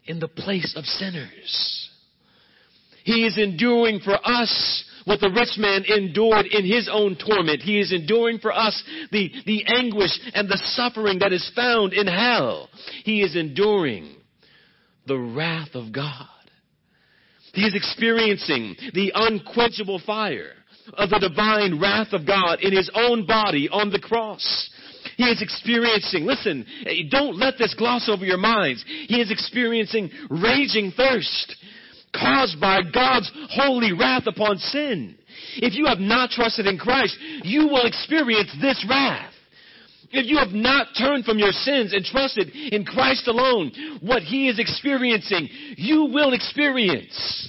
in 0.06 0.18
the 0.18 0.28
place 0.28 0.74
of 0.76 0.84
sinners. 0.84 1.90
He 3.04 3.24
is 3.26 3.38
enduring 3.38 4.00
for 4.00 4.18
us 4.26 4.84
what 5.04 5.20
the 5.20 5.30
rich 5.30 5.58
man 5.58 5.84
endured 5.84 6.46
in 6.46 6.64
his 6.64 6.88
own 6.90 7.16
torment. 7.16 7.62
He 7.62 7.80
is 7.80 7.92
enduring 7.92 8.38
for 8.38 8.52
us 8.52 8.82
the, 9.10 9.30
the 9.46 9.64
anguish 9.66 10.18
and 10.34 10.48
the 10.48 10.60
suffering 10.74 11.18
that 11.18 11.32
is 11.32 11.50
found 11.54 11.92
in 11.92 12.06
hell. 12.06 12.68
He 13.04 13.22
is 13.22 13.36
enduring 13.36 14.16
the 15.06 15.18
wrath 15.18 15.74
of 15.74 15.92
God. 15.92 16.26
He 17.54 17.62
is 17.62 17.74
experiencing 17.74 18.76
the 18.94 19.12
unquenchable 19.14 20.00
fire 20.06 20.52
of 20.94 21.10
the 21.10 21.18
divine 21.18 21.80
wrath 21.80 22.12
of 22.12 22.26
God 22.26 22.60
in 22.60 22.74
his 22.74 22.90
own 22.94 23.26
body 23.26 23.68
on 23.70 23.90
the 23.90 23.98
cross. 23.98 24.70
He 25.16 25.24
is 25.24 25.42
experiencing, 25.42 26.24
listen, 26.24 26.66
don't 27.10 27.36
let 27.36 27.58
this 27.58 27.74
gloss 27.74 28.08
over 28.08 28.24
your 28.24 28.38
minds. 28.38 28.84
He 29.08 29.20
is 29.20 29.30
experiencing 29.30 30.10
raging 30.30 30.92
thirst 30.96 31.56
caused 32.14 32.60
by 32.60 32.80
God's 32.82 33.30
holy 33.50 33.92
wrath 33.92 34.24
upon 34.26 34.58
sin. 34.58 35.16
If 35.56 35.74
you 35.74 35.86
have 35.86 35.98
not 35.98 36.30
trusted 36.30 36.66
in 36.66 36.78
Christ, 36.78 37.16
you 37.42 37.68
will 37.68 37.86
experience 37.86 38.54
this 38.60 38.84
wrath. 38.88 39.31
If 40.12 40.26
you 40.26 40.36
have 40.38 40.52
not 40.52 40.88
turned 40.96 41.24
from 41.24 41.38
your 41.38 41.52
sins 41.52 41.94
and 41.94 42.04
trusted 42.04 42.50
in 42.50 42.84
Christ 42.84 43.26
alone, 43.28 43.72
what 44.00 44.22
He 44.22 44.48
is 44.48 44.58
experiencing, 44.58 45.48
you 45.76 46.04
will 46.12 46.34
experience. 46.34 47.48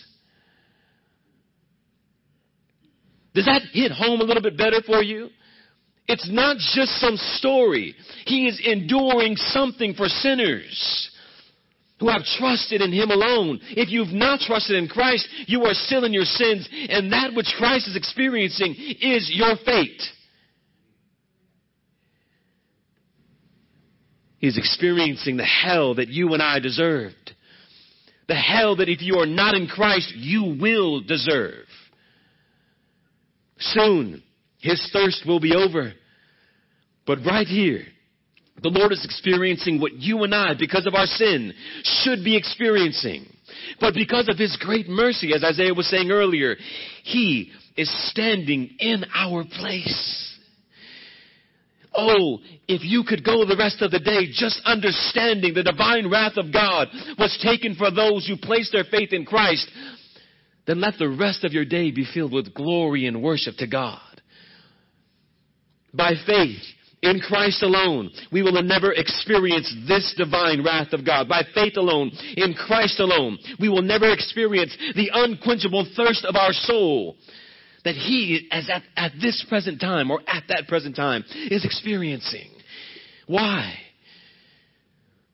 Does 3.34 3.46
that 3.46 3.64
hit 3.74 3.92
home 3.92 4.22
a 4.22 4.24
little 4.24 4.44
bit 4.44 4.58
better 4.58 4.82
for 4.86 5.04
you? 5.04 5.30
It's 6.08 6.30
not 6.32 6.58
just 6.58 7.00
some 7.00 7.18
story. 7.18 7.96
He 8.26 8.48
is 8.48 8.62
enduring 8.64 9.36
something 9.36 9.94
for 9.94 10.08
sinners 10.08 11.10
who 12.00 12.10
have 12.10 12.24
trusted 12.38 12.82
in 12.82 12.92
Him 12.92 13.12
alone. 13.12 13.60
If 13.72 13.90
you've 13.90 14.14
not 14.14 14.40
trusted 14.42 14.76
in 14.76 14.88
Christ, 14.88 15.28
you 15.48 15.64
are 15.64 15.74
still 15.74 16.04
in 16.04 16.14
your 16.14 16.26
sins, 16.26 16.68
and 16.90 17.12
that 17.12 17.34
which 17.34 17.54
Christ 17.58 17.88
is 17.88 17.96
experiencing 17.96 18.76
is 18.78 19.32
your 19.34 19.56
fate. 19.66 20.02
He's 24.44 24.58
experiencing 24.58 25.38
the 25.38 25.46
hell 25.46 25.96
that 25.96 26.10
you 26.10 26.34
and 26.34 26.44
I 26.44 26.60
deserved. 26.60 27.32
The 28.28 28.36
hell 28.36 28.76
that 28.76 28.90
if 28.90 29.02
you 29.02 29.20
are 29.20 29.26
not 29.26 29.56
in 29.56 29.68
Christ, 29.68 30.14
you 30.18 30.58
will 30.60 31.00
deserve. 31.00 31.64
Soon, 33.58 34.22
his 34.60 34.86
thirst 34.92 35.24
will 35.26 35.40
be 35.40 35.56
over. 35.56 35.94
But 37.08 37.20
right 37.26 37.48
here, 37.48 37.86
The 38.62 38.70
Lord 38.70 38.92
is 38.92 39.04
experiencing 39.06 39.80
what 39.80 39.94
you 39.94 40.24
and 40.24 40.36
I, 40.36 40.54
because 40.60 40.86
of 40.86 40.94
our 40.94 41.06
sin, 41.06 41.54
should 41.84 42.24
be 42.24 42.36
experiencing. 42.36 43.26
But 43.80 43.94
because 43.94 44.28
of 44.28 44.38
His 44.38 44.58
great 44.60 44.90
mercy, 44.90 45.34
as 45.34 45.44
Isaiah 45.44 45.74
was 45.74 45.88
saying 45.88 46.12
earlier, 46.12 46.58
He 47.04 47.52
is 47.78 47.90
standing 48.10 48.72
in 48.80 49.06
our 49.16 49.46
place. 49.46 50.33
Oh, 51.96 52.40
if 52.68 52.84
you 52.84 53.04
could 53.08 53.24
go 53.24 53.46
the 53.46 53.58
rest 53.58 53.82
of 53.82 53.92
the 53.92 54.00
day 54.00 54.28
just 54.32 54.62
understanding 54.66 55.54
the 55.54 55.64
divine 55.64 56.10
wrath 56.10 56.38
of 56.38 56.52
God 56.52 56.88
was 57.18 57.38
taken 57.44 57.76
for 57.76 57.92
those 57.92 58.28
who 58.28 58.36
place 58.38 58.70
their 58.72 58.86
faith 58.86 59.14
in 59.14 59.26
Christ, 59.26 59.70
then 60.66 60.82
let 60.82 60.98
the 60.98 61.10
rest 61.10 61.44
of 61.44 61.54
your 61.54 61.66
day 61.66 61.92
be 61.92 62.06
filled 62.14 62.34
with 62.34 62.54
glory 62.54 63.06
and 63.06 63.22
worship 63.22 63.56
to 63.58 63.68
God. 63.68 64.00
By 65.94 66.14
faith, 66.26 66.62
in 67.04 67.20
Christ 67.20 67.62
alone, 67.62 68.12
we 68.32 68.42
will 68.42 68.64
never 68.64 68.94
experience 68.94 69.72
this 69.88 70.16
divine 70.18 70.64
wrath 70.64 70.94
of 70.94 71.06
God. 71.06 71.28
By 71.28 71.44
faith 71.54 71.76
alone, 71.76 72.12
in 72.38 72.54
Christ 72.54 73.00
alone, 73.00 73.38
we 73.60 73.68
will 73.68 73.82
never 73.82 74.12
experience 74.12 74.76
the 74.96 75.12
unquenchable 75.14 75.86
thirst 75.96 76.26
of 76.26 76.36
our 76.36 76.54
soul 76.54 77.18
that 77.84 77.96
he, 77.96 78.48
as 78.52 78.70
at, 78.70 78.84
at 78.96 79.12
this 79.22 79.46
present 79.50 79.82
time 79.82 80.10
or 80.12 80.22
at 80.28 80.44
that 80.50 80.68
present 80.68 80.96
time, 80.96 81.24
is 81.50 81.66
experiencing. 81.66 82.50
Why? 83.28 83.74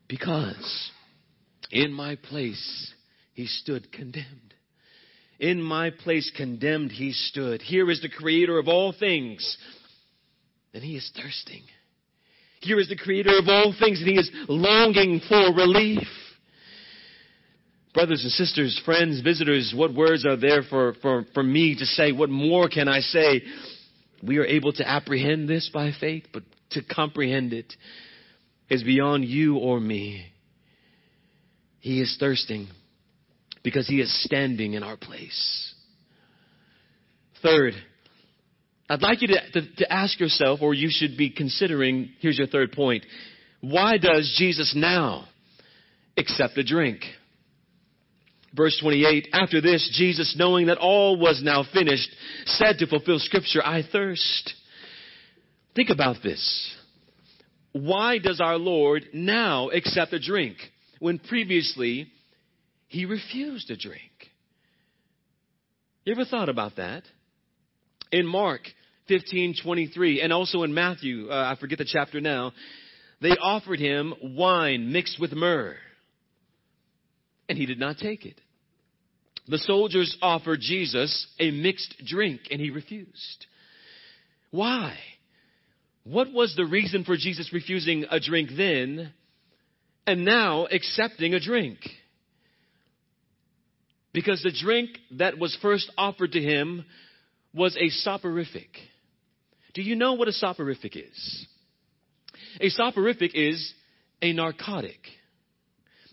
Because 0.08 0.90
in 1.70 1.92
my 1.92 2.16
place 2.16 2.92
he 3.34 3.46
stood 3.46 3.92
condemned. 3.92 4.54
In 5.38 5.62
my 5.62 5.90
place 5.90 6.30
condemned 6.36 6.92
he 6.92 7.12
stood. 7.12 7.62
Here 7.62 7.90
is 7.90 8.02
the 8.02 8.10
creator 8.10 8.58
of 8.58 8.68
all 8.68 8.92
things, 8.92 9.56
and 10.74 10.82
he 10.82 10.96
is 10.96 11.10
thirsting. 11.16 11.62
Here 12.60 12.78
is 12.78 12.88
the 12.88 12.96
creator 12.96 13.38
of 13.38 13.48
all 13.48 13.74
things, 13.78 14.00
and 14.00 14.08
he 14.08 14.18
is 14.18 14.30
longing 14.48 15.20
for 15.28 15.54
relief. 15.54 16.06
Brothers 17.92 18.22
and 18.22 18.30
sisters, 18.32 18.80
friends, 18.84 19.20
visitors, 19.20 19.72
what 19.76 19.94
words 19.94 20.24
are 20.24 20.36
there 20.36 20.62
for, 20.62 20.94
for, 21.02 21.24
for 21.34 21.42
me 21.42 21.74
to 21.76 21.84
say? 21.84 22.12
What 22.12 22.30
more 22.30 22.68
can 22.68 22.86
I 22.86 23.00
say? 23.00 23.42
We 24.22 24.38
are 24.38 24.44
able 24.44 24.72
to 24.74 24.88
apprehend 24.88 25.48
this 25.48 25.70
by 25.72 25.90
faith, 25.98 26.24
but 26.32 26.44
to 26.70 26.82
comprehend 26.82 27.52
it 27.52 27.72
is 28.68 28.84
beyond 28.84 29.24
you 29.24 29.56
or 29.56 29.80
me. 29.80 30.24
He 31.80 32.00
is 32.00 32.16
thirsting 32.20 32.68
because 33.64 33.88
he 33.88 34.00
is 34.00 34.24
standing 34.24 34.74
in 34.74 34.84
our 34.84 34.96
place. 34.96 35.74
Third, 37.42 37.74
I'd 38.88 39.02
like 39.02 39.22
you 39.22 39.28
to, 39.28 39.50
to, 39.52 39.74
to, 39.76 39.92
ask 39.92 40.20
yourself, 40.20 40.60
or 40.62 40.74
you 40.74 40.88
should 40.90 41.16
be 41.16 41.30
considering, 41.30 42.10
here's 42.20 42.38
your 42.38 42.46
third 42.46 42.72
point. 42.72 43.04
Why 43.60 43.98
does 43.98 44.34
Jesus 44.38 44.74
now 44.76 45.26
accept 46.16 46.56
a 46.58 46.62
drink? 46.62 47.02
Verse 48.54 48.76
28, 48.80 49.28
after 49.32 49.60
this, 49.60 49.88
Jesus, 49.96 50.34
knowing 50.36 50.66
that 50.66 50.78
all 50.78 51.16
was 51.16 51.40
now 51.42 51.64
finished, 51.72 52.10
said 52.46 52.78
to 52.78 52.86
fulfill 52.86 53.20
scripture, 53.20 53.64
I 53.64 53.82
thirst. 53.82 54.54
Think 55.76 55.90
about 55.90 56.16
this. 56.22 56.74
Why 57.72 58.18
does 58.18 58.40
our 58.40 58.56
Lord 58.56 59.04
now 59.12 59.68
accept 59.68 60.12
a 60.12 60.18
drink 60.18 60.56
when 60.98 61.20
previously 61.20 62.08
he 62.88 63.04
refused 63.04 63.70
a 63.70 63.76
drink? 63.76 64.10
You 66.04 66.12
ever 66.12 66.24
thought 66.24 66.48
about 66.48 66.76
that? 66.76 67.04
In 68.10 68.26
Mark 68.26 68.62
15:23 69.08 70.22
and 70.22 70.32
also 70.32 70.64
in 70.64 70.74
Matthew, 70.74 71.30
uh, 71.30 71.52
I 71.54 71.60
forget 71.60 71.78
the 71.78 71.84
chapter 71.84 72.20
now, 72.20 72.52
they 73.20 73.36
offered 73.36 73.78
him 73.78 74.14
wine 74.20 74.90
mixed 74.90 75.20
with 75.20 75.32
myrrh 75.32 75.76
and 77.50 77.58
he 77.58 77.66
did 77.66 77.80
not 77.80 77.98
take 77.98 78.24
it. 78.24 78.40
The 79.48 79.58
soldiers 79.58 80.16
offered 80.22 80.60
Jesus 80.60 81.26
a 81.40 81.50
mixed 81.50 81.96
drink, 82.06 82.42
and 82.48 82.60
he 82.60 82.70
refused. 82.70 83.46
Why? 84.52 84.96
What 86.04 86.32
was 86.32 86.54
the 86.54 86.64
reason 86.64 87.02
for 87.02 87.16
Jesus 87.16 87.52
refusing 87.52 88.04
a 88.08 88.20
drink 88.20 88.50
then 88.56 89.12
and 90.06 90.24
now 90.24 90.66
accepting 90.66 91.34
a 91.34 91.40
drink? 91.40 91.78
Because 94.12 94.40
the 94.44 94.52
drink 94.52 94.90
that 95.18 95.36
was 95.36 95.58
first 95.60 95.90
offered 95.98 96.32
to 96.32 96.40
him 96.40 96.84
was 97.52 97.76
a 97.76 97.88
soporific. 97.88 98.70
Do 99.74 99.82
you 99.82 99.96
know 99.96 100.12
what 100.12 100.28
a 100.28 100.32
soporific 100.32 100.96
is? 100.96 101.46
A 102.60 102.68
soporific 102.68 103.32
is 103.34 103.74
a 104.22 104.32
narcotic 104.32 105.00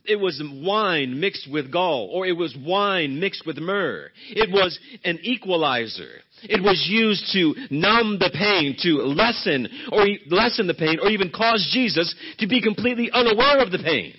it 0.08 0.16
was 0.16 0.42
wine 0.64 1.20
mixed 1.20 1.50
with 1.52 1.72
gall, 1.72 2.10
or 2.12 2.26
it 2.26 2.36
was 2.36 2.56
wine 2.66 3.20
mixed 3.20 3.46
with 3.46 3.58
myrrh. 3.58 4.10
It 4.30 4.50
was 4.52 4.80
an 5.04 5.20
equalizer. 5.22 6.22
It 6.44 6.64
was 6.64 6.86
used 6.90 7.32
to 7.34 7.54
numb 7.70 8.18
the 8.20 8.32
pain, 8.34 8.78
to 8.84 9.04
lessen 9.04 9.68
or 9.92 10.06
lessen 10.30 10.68
the 10.68 10.74
pain, 10.74 11.00
or 11.02 11.10
even 11.10 11.32
cause 11.32 11.70
Jesus 11.74 12.16
to 12.40 12.48
be 12.48 12.62
completely 12.62 13.12
unaware 13.12 13.60
of 13.60 13.72
the 13.72 13.80
pain. 13.80 14.14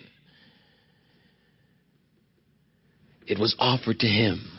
It 3.27 3.39
was 3.39 3.55
offered 3.59 3.99
to 4.01 4.07
him. 4.07 4.59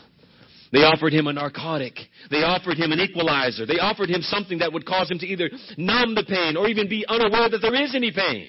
They 0.72 0.80
offered 0.80 1.12
him 1.12 1.26
a 1.26 1.32
narcotic. 1.32 1.94
They 2.30 2.44
offered 2.44 2.76
him 2.76 2.92
an 2.92 3.00
equalizer. 3.00 3.66
They 3.66 3.80
offered 3.80 4.08
him 4.08 4.22
something 4.22 4.58
that 4.58 4.72
would 4.72 4.86
cause 4.86 5.10
him 5.10 5.18
to 5.18 5.26
either 5.26 5.50
numb 5.76 6.14
the 6.14 6.24
pain 6.24 6.56
or 6.56 6.68
even 6.68 6.88
be 6.88 7.04
unaware 7.08 7.48
that 7.48 7.58
there 7.60 7.74
is 7.74 7.94
any 7.94 8.12
pain. 8.12 8.48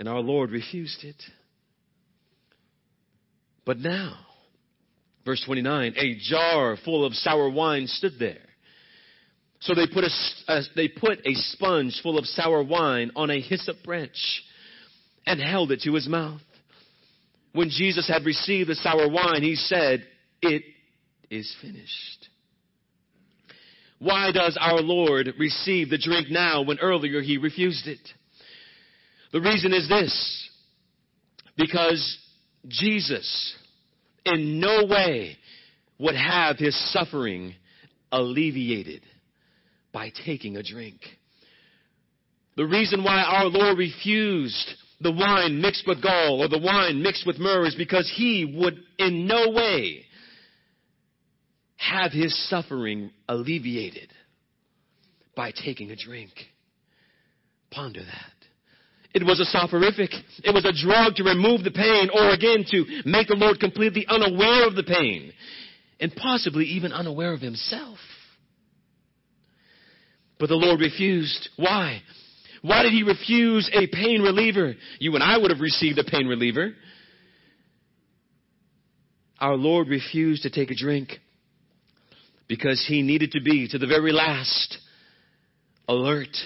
And 0.00 0.08
our 0.08 0.20
Lord 0.20 0.50
refused 0.50 1.04
it. 1.04 1.22
But 3.66 3.78
now, 3.78 4.16
verse 5.26 5.42
29, 5.44 5.92
a 5.96 6.16
jar 6.18 6.78
full 6.82 7.04
of 7.04 7.12
sour 7.12 7.50
wine 7.50 7.86
stood 7.86 8.14
there. 8.18 8.38
So 9.60 9.74
they 9.74 9.86
put 9.86 10.04
a, 10.04 10.10
a, 10.48 10.62
they 10.74 10.88
put 10.88 11.18
a 11.26 11.34
sponge 11.34 12.00
full 12.02 12.18
of 12.18 12.24
sour 12.24 12.62
wine 12.62 13.10
on 13.14 13.30
a 13.30 13.42
hyssop 13.42 13.76
branch 13.84 14.42
and 15.26 15.38
held 15.38 15.70
it 15.70 15.82
to 15.82 15.92
his 15.92 16.08
mouth. 16.08 16.40
When 17.52 17.68
Jesus 17.68 18.08
had 18.08 18.24
received 18.24 18.70
the 18.70 18.76
sour 18.76 19.06
wine, 19.06 19.42
he 19.42 19.54
said, 19.54 20.06
It 20.40 20.62
is 21.30 21.54
finished. 21.60 22.28
Why 23.98 24.32
does 24.32 24.56
our 24.58 24.80
Lord 24.80 25.28
receive 25.38 25.90
the 25.90 25.98
drink 25.98 26.30
now 26.30 26.62
when 26.62 26.78
earlier 26.78 27.20
he 27.20 27.36
refused 27.36 27.86
it? 27.86 28.00
The 29.32 29.40
reason 29.40 29.72
is 29.72 29.88
this 29.88 30.48
because 31.56 32.18
Jesus 32.68 33.54
in 34.24 34.60
no 34.60 34.84
way 34.86 35.36
would 35.98 36.16
have 36.16 36.58
his 36.58 36.76
suffering 36.92 37.54
alleviated 38.10 39.02
by 39.92 40.10
taking 40.24 40.56
a 40.56 40.62
drink. 40.62 41.00
The 42.56 42.66
reason 42.66 43.04
why 43.04 43.22
our 43.22 43.46
Lord 43.46 43.78
refused 43.78 44.74
the 45.00 45.12
wine 45.12 45.60
mixed 45.60 45.86
with 45.86 46.02
gall 46.02 46.42
or 46.42 46.48
the 46.48 46.58
wine 46.58 47.02
mixed 47.02 47.26
with 47.26 47.38
myrrh 47.38 47.66
is 47.66 47.74
because 47.74 48.10
he 48.14 48.54
would 48.58 48.78
in 48.98 49.26
no 49.26 49.50
way 49.50 50.04
have 51.76 52.12
his 52.12 52.36
suffering 52.48 53.10
alleviated 53.28 54.12
by 55.34 55.52
taking 55.52 55.90
a 55.90 55.96
drink. 55.96 56.32
Ponder 57.70 58.00
that. 58.00 58.39
It 59.12 59.24
was 59.24 59.40
a 59.40 59.44
soporific. 59.44 60.10
It 60.44 60.54
was 60.54 60.64
a 60.64 60.72
drug 60.72 61.16
to 61.16 61.24
remove 61.24 61.64
the 61.64 61.72
pain 61.72 62.10
or 62.14 62.30
again 62.30 62.64
to 62.70 62.84
make 63.04 63.28
the 63.28 63.34
Lord 63.34 63.58
completely 63.58 64.06
unaware 64.08 64.66
of 64.66 64.76
the 64.76 64.84
pain 64.84 65.32
and 65.98 66.14
possibly 66.14 66.64
even 66.66 66.92
unaware 66.92 67.32
of 67.32 67.40
himself. 67.40 67.98
But 70.38 70.48
the 70.48 70.54
Lord 70.54 70.80
refused. 70.80 71.50
Why? 71.56 72.02
Why 72.62 72.82
did 72.82 72.92
he 72.92 73.02
refuse 73.02 73.68
a 73.72 73.86
pain 73.88 74.22
reliever? 74.22 74.74
You 74.98 75.14
and 75.14 75.24
I 75.24 75.38
would 75.38 75.50
have 75.50 75.60
received 75.60 75.98
a 75.98 76.04
pain 76.04 76.26
reliever. 76.26 76.72
Our 79.40 79.56
Lord 79.56 79.88
refused 79.88 80.42
to 80.42 80.50
take 80.50 80.70
a 80.70 80.74
drink 80.76 81.18
because 82.48 82.84
he 82.86 83.02
needed 83.02 83.32
to 83.32 83.40
be 83.40 83.68
to 83.68 83.78
the 83.78 83.86
very 83.86 84.12
last 84.12 84.78
alert 85.88 86.36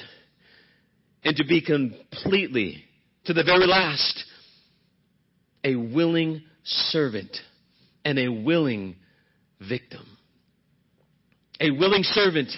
and 1.24 1.36
to 1.36 1.44
be 1.44 1.60
completely, 1.60 2.84
to 3.24 3.32
the 3.32 3.44
very 3.44 3.66
last, 3.66 4.24
a 5.64 5.76
willing 5.76 6.42
servant 6.64 7.36
and 8.04 8.18
a 8.18 8.28
willing 8.28 8.96
victim. 9.60 10.06
A 11.60 11.70
willing 11.70 12.02
servant 12.02 12.50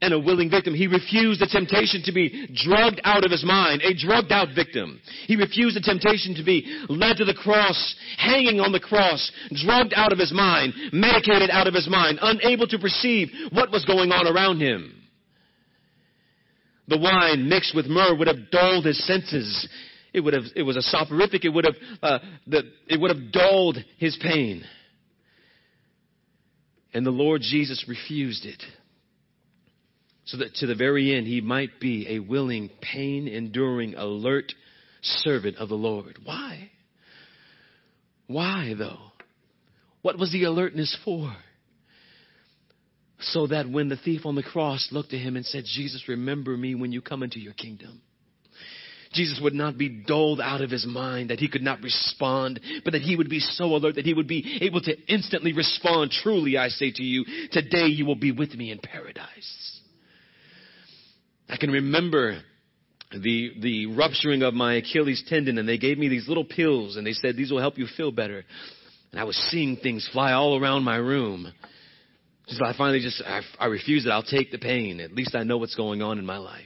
and 0.00 0.12
a 0.12 0.20
willing 0.20 0.50
victim. 0.50 0.74
He 0.74 0.86
refused 0.86 1.40
the 1.40 1.46
temptation 1.46 2.02
to 2.04 2.12
be 2.12 2.48
drugged 2.54 3.00
out 3.04 3.24
of 3.24 3.30
his 3.30 3.44
mind, 3.44 3.82
a 3.82 3.94
drugged 3.94 4.30
out 4.30 4.48
victim. 4.54 5.00
He 5.26 5.36
refused 5.36 5.76
the 5.76 5.80
temptation 5.80 6.34
to 6.36 6.44
be 6.44 6.84
led 6.88 7.16
to 7.16 7.24
the 7.24 7.34
cross, 7.34 7.96
hanging 8.18 8.60
on 8.60 8.72
the 8.72 8.80
cross, 8.80 9.32
drugged 9.52 9.94
out 9.94 10.12
of 10.12 10.18
his 10.18 10.32
mind, 10.32 10.74
medicated 10.92 11.50
out 11.50 11.66
of 11.66 11.74
his 11.74 11.88
mind, 11.88 12.18
unable 12.22 12.66
to 12.68 12.78
perceive 12.78 13.30
what 13.50 13.70
was 13.70 13.84
going 13.84 14.12
on 14.12 14.26
around 14.26 14.60
him. 14.60 14.92
The 16.88 16.98
wine 16.98 17.48
mixed 17.48 17.74
with 17.74 17.86
myrrh 17.86 18.14
would 18.16 18.28
have 18.28 18.50
dulled 18.50 18.84
his 18.84 19.04
senses. 19.06 19.68
It 20.12 20.20
would 20.20 20.34
have, 20.34 20.44
it 20.54 20.62
was 20.62 20.76
a 20.76 20.82
soporific. 20.82 21.44
It 21.44 21.50
would 21.50 21.64
have, 21.64 21.74
uh, 22.02 22.18
the, 22.46 22.62
it 22.88 23.00
would 23.00 23.14
have 23.14 23.32
dulled 23.32 23.78
his 23.98 24.16
pain. 24.22 24.64
And 26.94 27.04
the 27.04 27.10
Lord 27.10 27.42
Jesus 27.42 27.84
refused 27.88 28.46
it. 28.46 28.62
So 30.26 30.38
that 30.38 30.54
to 30.56 30.66
the 30.66 30.74
very 30.74 31.14
end, 31.16 31.26
he 31.26 31.40
might 31.40 31.78
be 31.80 32.06
a 32.08 32.18
willing, 32.20 32.70
pain 32.80 33.28
enduring, 33.28 33.94
alert 33.94 34.52
servant 35.02 35.56
of 35.56 35.68
the 35.68 35.76
Lord. 35.76 36.18
Why? 36.24 36.70
Why, 38.26 38.74
though? 38.76 39.12
What 40.02 40.18
was 40.18 40.32
the 40.32 40.44
alertness 40.44 40.96
for? 41.04 41.32
So 43.18 43.46
that 43.46 43.68
when 43.68 43.88
the 43.88 43.96
thief 43.96 44.26
on 44.26 44.34
the 44.34 44.42
cross 44.42 44.88
looked 44.92 45.14
at 45.14 45.20
him 45.20 45.36
and 45.36 45.46
said, 45.46 45.64
Jesus, 45.64 46.08
remember 46.08 46.56
me 46.56 46.74
when 46.74 46.92
you 46.92 47.00
come 47.00 47.22
into 47.22 47.40
your 47.40 47.54
kingdom. 47.54 48.02
Jesus 49.12 49.40
would 49.42 49.54
not 49.54 49.78
be 49.78 49.88
dulled 49.88 50.40
out 50.40 50.60
of 50.60 50.70
his 50.70 50.86
mind 50.86 51.30
that 51.30 51.38
he 51.38 51.48
could 51.48 51.62
not 51.62 51.80
respond, 51.80 52.60
but 52.84 52.92
that 52.92 53.02
he 53.02 53.16
would 53.16 53.30
be 53.30 53.40
so 53.40 53.64
alert 53.64 53.94
that 53.94 54.04
he 54.04 54.12
would 54.12 54.28
be 54.28 54.58
able 54.60 54.80
to 54.82 54.94
instantly 55.08 55.54
respond. 55.54 56.10
Truly, 56.22 56.58
I 56.58 56.68
say 56.68 56.92
to 56.92 57.02
you, 57.02 57.24
today 57.50 57.86
you 57.86 58.04
will 58.04 58.16
be 58.16 58.32
with 58.32 58.54
me 58.54 58.70
in 58.70 58.78
paradise. 58.78 59.80
I 61.48 61.56
can 61.56 61.70
remember 61.70 62.42
the, 63.12 63.52
the 63.60 63.86
rupturing 63.86 64.42
of 64.42 64.54
my 64.54 64.74
Achilles 64.74 65.24
tendon 65.28 65.58
and 65.58 65.68
they 65.68 65.78
gave 65.78 65.96
me 65.96 66.08
these 66.08 66.28
little 66.28 66.44
pills 66.44 66.96
and 66.96 67.06
they 67.06 67.12
said 67.12 67.36
these 67.36 67.50
will 67.50 67.60
help 67.60 67.78
you 67.78 67.86
feel 67.96 68.10
better. 68.10 68.44
And 69.12 69.20
I 69.20 69.24
was 69.24 69.36
seeing 69.50 69.76
things 69.76 70.08
fly 70.12 70.32
all 70.32 70.60
around 70.60 70.82
my 70.82 70.96
room. 70.96 71.52
So 72.48 72.64
I 72.64 72.76
finally 72.76 73.00
just, 73.00 73.22
I, 73.26 73.40
I 73.58 73.66
refused 73.66 74.06
it. 74.06 74.10
I'll 74.10 74.22
take 74.22 74.52
the 74.52 74.58
pain. 74.58 75.00
At 75.00 75.12
least 75.12 75.34
I 75.34 75.42
know 75.42 75.58
what's 75.58 75.74
going 75.74 76.00
on 76.00 76.18
in 76.18 76.26
my 76.26 76.38
life. 76.38 76.62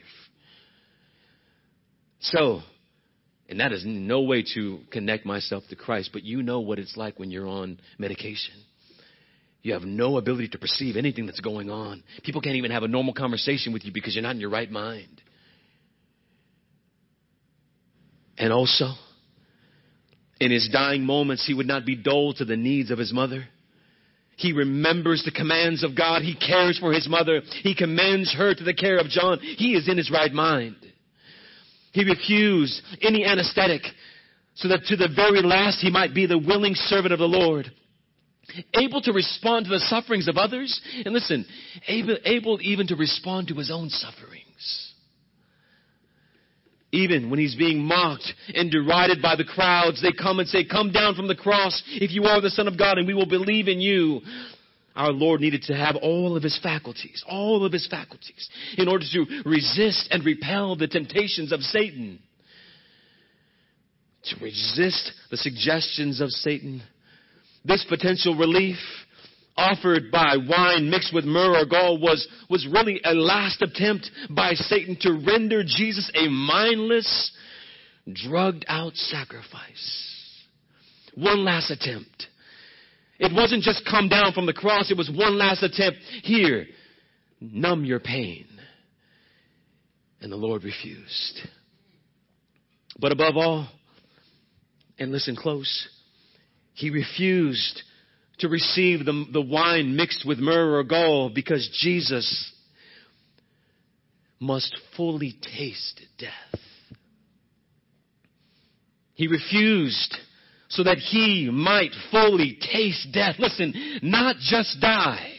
So, 2.21 2.61
and 3.49 3.61
that 3.61 3.73
is 3.73 3.85
no 3.87 4.23
way 4.23 4.45
to 4.55 4.81
connect 4.91 5.25
myself 5.25 5.65
to 5.71 5.77
Christ, 5.77 6.11
but 6.13 6.23
you 6.23 6.43
know 6.43 6.61
what 6.61 6.79
it's 6.79 6.97
like 6.97 7.19
when 7.19 7.31
you're 7.31 7.49
on 7.49 7.81
medication. 7.99 8.55
You 9.63 9.73
have 9.73 9.83
no 9.83 10.19
ability 10.19 10.49
to 10.49 10.59
perceive 10.59 10.97
anything 10.97 11.27
that's 11.27 11.41
going 11.41 11.71
on. 11.71 12.03
People 12.25 12.43
can't 12.43 12.57
even 12.57 12.71
have 12.71 12.83
a 12.83 12.89
normal 12.89 13.15
conversation 13.15 13.73
with 13.73 13.85
you 13.85 13.93
because 13.93 14.15
you're 14.15 14.23
not 14.23 14.35
in 14.35 14.41
your 14.41 14.51
right 14.51 14.71
mind. 14.71 15.23
And 18.39 18.53
also, 18.53 18.93
in 20.41 20.51
his 20.51 20.69
dying 20.73 21.05
moments, 21.05 21.47
he 21.47 21.53
would 21.53 21.67
not 21.67 21.85
be 21.85 21.97
dull 21.97 22.33
to 22.35 22.45
the 22.45 22.57
needs 22.57 22.91
of 22.91 22.99
his 22.99 23.13
mother. 23.13 23.45
He 24.41 24.55
remembers 24.55 25.23
the 25.23 25.31
commands 25.31 25.85
of 25.85 25.95
God. 25.95 26.23
He 26.23 26.35
cares 26.35 26.79
for 26.79 26.95
his 26.95 27.07
mother. 27.07 27.43
He 27.63 27.75
commends 27.75 28.33
her 28.35 28.55
to 28.55 28.65
the 28.65 28.73
care 28.73 28.99
of 28.99 29.09
John. 29.09 29.39
He 29.39 29.75
is 29.75 29.87
in 29.87 29.99
his 29.99 30.11
right 30.11 30.33
mind. 30.33 30.77
He 31.93 32.05
refused 32.05 32.81
any 33.03 33.27
anesthetic 33.27 33.83
so 34.55 34.69
that 34.69 34.85
to 34.87 34.97
the 34.97 35.09
very 35.15 35.43
last 35.43 35.81
he 35.81 35.91
might 35.91 36.15
be 36.15 36.25
the 36.25 36.39
willing 36.39 36.75
servant 36.75 37.13
of 37.13 37.19
the 37.19 37.27
Lord. 37.27 37.71
Able 38.73 39.03
to 39.03 39.13
respond 39.13 39.67
to 39.67 39.71
the 39.71 39.81
sufferings 39.81 40.27
of 40.27 40.39
others. 40.39 40.81
And 41.05 41.13
listen, 41.13 41.45
able, 41.87 42.17
able 42.25 42.59
even 42.63 42.87
to 42.87 42.97
respond 42.97 43.49
to 43.49 43.55
his 43.55 43.71
own 43.71 43.91
sufferings. 43.91 44.90
Even 46.93 47.31
when 47.31 47.39
he's 47.39 47.55
being 47.55 47.79
mocked 47.79 48.33
and 48.53 48.71
derided 48.71 49.23
by 49.23 49.37
the 49.37 49.45
crowds, 49.45 50.03
they 50.03 50.13
come 50.13 50.41
and 50.41 50.49
say, 50.49 50.65
Come 50.65 50.91
down 50.91 51.15
from 51.15 51.29
the 51.29 51.37
cross 51.37 51.81
if 51.87 52.11
you 52.11 52.25
are 52.25 52.41
the 52.41 52.51
Son 52.51 52.67
of 52.67 52.77
God, 52.77 52.99
and 52.99 53.07
we 53.07 53.15
will 53.15 53.27
believe 53.27 53.69
in 53.69 53.81
you. 53.81 54.21
Our 54.97 55.13
Lord 55.13 55.41
needed 55.41 55.63
to 55.63 55.75
have 55.75 55.95
all 55.97 56.37
of 56.37 56.43
his 56.43 56.59
faculties, 56.61 57.25
all 57.29 57.65
of 57.65 57.73
his 57.73 57.87
faculties, 57.87 58.49
in 58.77 58.89
order 58.89 59.05
to 59.13 59.43
resist 59.47 60.09
and 60.11 60.25
repel 60.25 60.75
the 60.75 60.89
temptations 60.89 61.53
of 61.53 61.61
Satan. 61.61 62.19
To 64.25 64.45
resist 64.45 65.13
the 65.31 65.37
suggestions 65.37 66.21
of 66.21 66.31
Satan. 66.31 66.83
This 67.65 67.85
potential 67.89 68.35
relief 68.35 68.79
offered 69.57 70.11
by 70.11 70.37
wine 70.49 70.91
mixed 70.91 71.15
with 71.15 71.25
myrrh 71.25 71.61
or 71.61 71.67
gall 71.67 71.99
was, 71.99 72.27
was 72.49 72.67
really 72.67 73.01
a 73.05 73.13
last 73.13 73.63
attempt 73.63 74.11
by 74.31 74.53
Satan 74.55 74.97
to 75.01 75.13
render 75.27 75.63
Jesus 75.65 76.11
a 76.15 76.29
mindless, 76.29 77.33
drugged 78.13 78.65
out 78.69 78.97
sacrifice. 78.97 80.27
One 81.15 81.45
last 81.45 81.71
attempt. 81.71 82.27
It 83.19 83.35
wasn't 83.35 83.63
just 83.63 83.85
come 83.89 84.09
down 84.09 84.33
from 84.33 84.47
the 84.47 84.53
cross, 84.53 84.91
it 84.91 84.97
was 84.97 85.11
one 85.11 85.37
last 85.37 85.63
attempt. 85.63 85.99
Here, 86.23 86.67
numb 87.41 87.85
your 87.85 88.01
pain. 88.01 88.47
And 90.23 90.31
the 90.33 90.37
Lord 90.37 90.65
refused. 90.65 91.41
But 92.99 93.13
above 93.13 93.37
all, 93.37 93.69
and 94.99 95.11
listen 95.11 95.35
close, 95.35 95.89
he 96.75 96.91
refused 96.91 97.83
to 98.41 98.49
receive 98.49 99.05
the, 99.05 99.27
the 99.33 99.41
wine 99.41 99.97
mixed 99.97 100.27
with 100.27 100.39
myrrh 100.39 100.79
or 100.79 100.85
gall 100.85 101.31
because 101.35 101.69
Jesus 101.81 102.53
must 104.39 104.77
fully 104.97 105.37
taste 105.57 106.01
death. 106.19 106.61
He 109.15 109.27
refused 109.27 110.17
so 110.71 110.85
that 110.85 110.99
he 110.99 111.51
might 111.53 111.91
fully 112.11 112.59
taste 112.73 113.09
death. 113.13 113.37
Listen, 113.39 113.75
not 114.03 114.37
just 114.39 114.81
die. 114.81 115.33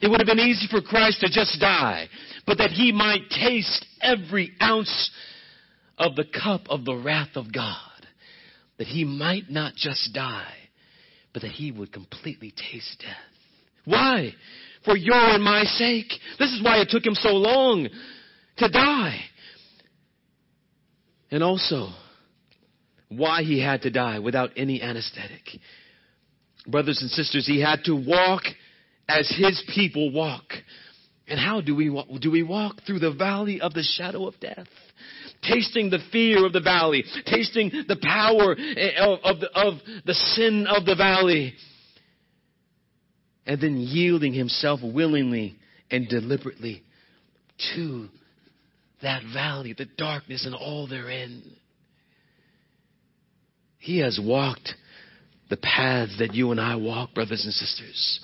It 0.00 0.08
would 0.08 0.20
have 0.20 0.26
been 0.26 0.40
easy 0.40 0.66
for 0.68 0.80
Christ 0.82 1.20
to 1.20 1.28
just 1.30 1.60
die, 1.60 2.08
but 2.46 2.58
that 2.58 2.70
he 2.70 2.90
might 2.90 3.30
taste 3.30 3.86
every 4.02 4.52
ounce 4.60 5.10
of 5.96 6.16
the 6.16 6.24
cup 6.24 6.62
of 6.68 6.84
the 6.84 6.96
wrath 6.96 7.36
of 7.36 7.52
God. 7.52 7.78
That 8.78 8.88
he 8.88 9.04
might 9.04 9.48
not 9.48 9.74
just 9.76 10.12
die, 10.12 10.52
but 11.34 11.42
that 11.42 11.50
he 11.50 11.70
would 11.72 11.92
completely 11.92 12.52
taste 12.52 13.00
death. 13.00 13.16
Why? 13.84 14.32
For 14.84 14.96
your 14.96 15.14
and 15.14 15.42
my 15.42 15.64
sake. 15.64 16.10
This 16.38 16.50
is 16.50 16.62
why 16.62 16.78
it 16.78 16.88
took 16.88 17.04
him 17.04 17.14
so 17.14 17.30
long 17.30 17.88
to 18.58 18.68
die. 18.68 19.20
And 21.30 21.42
also, 21.42 21.88
why 23.08 23.42
he 23.42 23.60
had 23.60 23.82
to 23.82 23.90
die 23.90 24.20
without 24.20 24.50
any 24.56 24.80
anesthetic. 24.80 25.42
Brothers 26.66 27.02
and 27.02 27.10
sisters, 27.10 27.46
he 27.46 27.60
had 27.60 27.80
to 27.84 27.94
walk 27.94 28.42
as 29.08 29.28
his 29.36 29.62
people 29.74 30.12
walk. 30.12 30.44
And 31.26 31.40
how 31.40 31.60
do 31.60 31.74
we 31.74 31.90
walk? 31.90 32.06
Do 32.20 32.30
we 32.30 32.42
walk 32.42 32.76
through 32.86 33.00
the 33.00 33.12
valley 33.12 33.60
of 33.60 33.74
the 33.74 33.82
shadow 33.82 34.26
of 34.26 34.38
death? 34.40 34.68
Tasting 35.48 35.90
the 35.90 35.98
fear 36.10 36.44
of 36.44 36.52
the 36.52 36.60
valley, 36.60 37.04
tasting 37.26 37.70
the 37.88 37.96
power 38.00 38.56
eh, 38.58 38.92
of, 38.98 39.18
of, 39.22 39.40
the, 39.40 39.50
of 39.54 39.74
the 40.04 40.14
sin 40.14 40.66
of 40.68 40.84
the 40.84 40.94
valley, 40.94 41.54
and 43.46 43.60
then 43.60 43.78
yielding 43.78 44.32
himself 44.32 44.80
willingly 44.82 45.56
and 45.90 46.08
deliberately 46.08 46.82
to 47.74 48.08
that 49.02 49.22
valley, 49.32 49.74
the 49.76 49.86
darkness 49.96 50.46
and 50.46 50.54
all 50.54 50.86
therein. 50.88 51.42
He 53.78 53.98
has 53.98 54.18
walked 54.20 54.74
the 55.50 55.58
paths 55.58 56.18
that 56.18 56.34
you 56.34 56.50
and 56.50 56.60
I 56.60 56.76
walk, 56.76 57.14
brothers 57.14 57.44
and 57.44 57.52
sisters. 57.52 58.20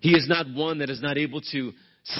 He 0.00 0.10
is 0.10 0.28
not 0.28 0.46
one 0.52 0.78
that 0.78 0.90
is 0.90 1.00
not 1.00 1.16
able 1.16 1.40
to 1.52 1.72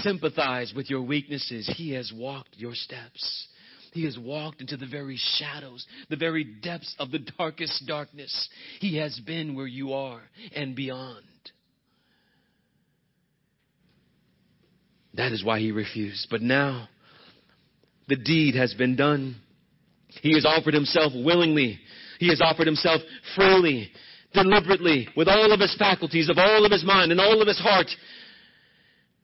sympathize 0.02 0.72
with 0.74 0.90
your 0.90 1.02
weaknesses. 1.02 1.70
He 1.76 1.92
has 1.94 2.12
walked 2.14 2.56
your 2.56 2.74
steps. 2.74 3.48
He 3.92 4.04
has 4.04 4.18
walked 4.18 4.60
into 4.60 4.76
the 4.76 4.86
very 4.86 5.18
shadows, 5.38 5.86
the 6.10 6.16
very 6.16 6.44
depths 6.44 6.94
of 6.98 7.10
the 7.10 7.20
darkest 7.38 7.86
darkness. 7.86 8.48
He 8.80 8.98
has 8.98 9.18
been 9.20 9.54
where 9.54 9.66
you 9.66 9.92
are 9.94 10.20
and 10.54 10.76
beyond. 10.76 11.24
That 15.14 15.32
is 15.32 15.44
why 15.44 15.58
he 15.58 15.72
refused. 15.72 16.28
But 16.30 16.42
now, 16.42 16.88
the 18.08 18.16
deed 18.16 18.54
has 18.54 18.74
been 18.74 18.94
done. 18.94 19.36
He 20.22 20.34
has 20.34 20.44
offered 20.46 20.74
himself 20.74 21.12
willingly. 21.14 21.78
He 22.20 22.28
has 22.28 22.40
offered 22.40 22.66
himself 22.66 23.00
freely, 23.34 23.90
deliberately, 24.32 25.08
with 25.16 25.28
all 25.28 25.52
of 25.52 25.60
his 25.60 25.74
faculties, 25.76 26.28
of 26.28 26.38
all 26.38 26.64
of 26.64 26.72
his 26.72 26.84
mind, 26.84 27.10
and 27.10 27.20
all 27.20 27.40
of 27.40 27.48
his 27.48 27.58
heart. 27.58 27.88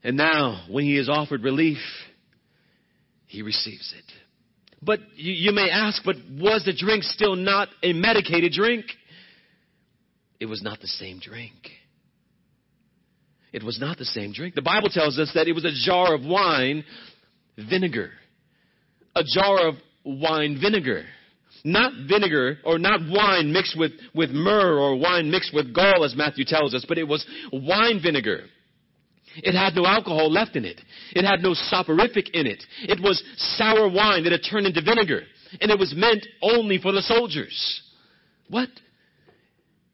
And 0.04 0.18
now, 0.18 0.66
when 0.70 0.84
he 0.84 0.98
is 0.98 1.08
offered 1.08 1.42
relief, 1.42 1.78
he 3.26 3.40
receives 3.40 3.94
it. 3.96 4.04
But 4.82 5.00
you, 5.16 5.32
you 5.32 5.52
may 5.52 5.70
ask, 5.70 6.02
but 6.04 6.16
was 6.30 6.62
the 6.64 6.74
drink 6.76 7.04
still 7.04 7.36
not 7.36 7.68
a 7.82 7.94
medicated 7.94 8.52
drink? 8.52 8.84
It 10.38 10.46
was 10.46 10.62
not 10.62 10.80
the 10.80 10.88
same 10.88 11.20
drink. 11.20 11.54
It 13.50 13.62
was 13.62 13.80
not 13.80 13.96
the 13.96 14.04
same 14.04 14.32
drink. 14.32 14.54
The 14.54 14.62
Bible 14.62 14.90
tells 14.90 15.18
us 15.18 15.32
that 15.34 15.48
it 15.48 15.52
was 15.52 15.64
a 15.64 15.72
jar 15.72 16.14
of 16.14 16.22
wine 16.22 16.84
vinegar. 17.56 18.10
A 19.16 19.22
jar 19.24 19.68
of 19.68 19.76
wine 20.04 20.58
vinegar. 20.60 21.04
Not 21.64 21.92
vinegar 22.06 22.58
or 22.62 22.78
not 22.78 23.00
wine 23.08 23.52
mixed 23.52 23.78
with, 23.78 23.92
with 24.14 24.30
myrrh 24.30 24.78
or 24.78 24.96
wine 24.98 25.30
mixed 25.30 25.54
with 25.54 25.72
gall, 25.72 26.04
as 26.04 26.14
Matthew 26.14 26.44
tells 26.44 26.74
us, 26.74 26.84
but 26.86 26.98
it 26.98 27.08
was 27.08 27.24
wine 27.52 28.02
vinegar. 28.02 28.40
It 29.36 29.54
had 29.54 29.74
no 29.74 29.86
alcohol 29.86 30.30
left 30.30 30.56
in 30.56 30.64
it. 30.64 30.80
It 31.12 31.24
had 31.24 31.42
no 31.42 31.54
soporific 31.54 32.34
in 32.34 32.46
it. 32.46 32.62
It 32.82 33.00
was 33.02 33.22
sour 33.36 33.88
wine 33.88 34.24
that 34.24 34.32
had 34.32 34.42
turned 34.48 34.66
into 34.66 34.82
vinegar. 34.82 35.22
And 35.60 35.70
it 35.70 35.78
was 35.78 35.94
meant 35.96 36.26
only 36.42 36.78
for 36.78 36.92
the 36.92 37.02
soldiers. 37.02 37.82
What? 38.48 38.68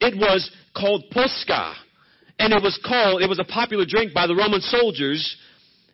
It 0.01 0.17
was 0.17 0.51
called 0.75 1.05
posca. 1.15 1.75
And 2.39 2.53
it 2.53 2.63
was 2.63 2.79
called, 2.87 3.23
it 3.23 3.29
was 3.29 3.39
a 3.39 3.45
popular 3.45 3.85
drink 3.87 4.15
by 4.15 4.27
the 4.27 4.35
Roman 4.35 4.61
soldiers. 4.61 5.37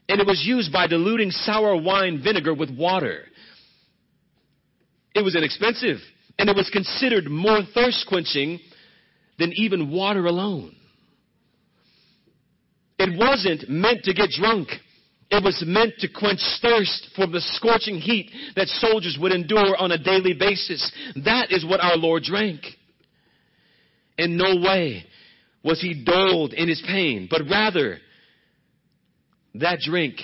And 0.08 0.20
it 0.20 0.26
was 0.26 0.42
used 0.44 0.72
by 0.72 0.86
diluting 0.86 1.30
sour 1.30 1.80
wine 1.80 2.22
vinegar 2.22 2.54
with 2.54 2.70
water. 2.70 3.24
It 5.14 5.24
was 5.24 5.34
inexpensive. 5.34 5.98
And 6.38 6.48
it 6.48 6.56
was 6.56 6.70
considered 6.70 7.26
more 7.30 7.60
thirst 7.74 8.06
quenching 8.08 8.60
than 9.38 9.52
even 9.54 9.90
water 9.90 10.26
alone. 10.26 10.74
It 12.98 13.18
wasn't 13.18 13.68
meant 13.68 14.04
to 14.04 14.14
get 14.14 14.30
drunk. 14.30 14.68
It 15.30 15.42
was 15.42 15.62
meant 15.66 15.94
to 15.98 16.08
quench 16.08 16.40
thirst 16.62 17.08
from 17.16 17.32
the 17.32 17.40
scorching 17.40 17.98
heat 17.98 18.30
that 18.54 18.68
soldiers 18.68 19.18
would 19.20 19.32
endure 19.32 19.76
on 19.76 19.90
a 19.90 19.98
daily 19.98 20.34
basis. 20.34 20.90
That 21.24 21.50
is 21.50 21.64
what 21.64 21.80
our 21.80 21.96
Lord 21.96 22.22
drank. 22.22 22.60
In 24.18 24.36
no 24.36 24.56
way 24.56 25.04
was 25.62 25.80
he 25.80 26.04
dulled 26.04 26.52
in 26.52 26.68
his 26.68 26.82
pain, 26.86 27.26
but 27.28 27.42
rather 27.50 27.98
that 29.54 29.80
drink 29.80 30.20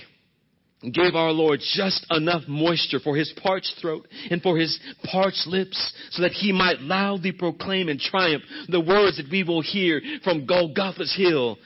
gave 0.91 1.15
our 1.15 1.31
Lord 1.31 1.61
just 1.75 2.07
enough 2.11 2.43
moisture 2.49 2.99
for 2.99 3.17
his 3.17 3.33
parched 3.43 3.75
throat 3.81 4.07
and 4.31 4.43
for 4.43 4.57
his 4.57 4.79
parched 5.05 5.47
lips 5.47 5.95
so 6.11 6.23
that 6.23 6.33
he 6.33 6.53
might 6.53 6.81
loudly 6.81 7.33
proclaim 7.33 7.89
in 7.89 7.99
triumph 7.99 8.43
the 8.69 8.81
words 8.81 9.17
that 9.17 9.31
we 9.31 9.45
will 9.45 9.63
hear 9.63 10.01
from 10.25 10.47
Golgotha's 10.47 11.15
hill. 11.17 11.59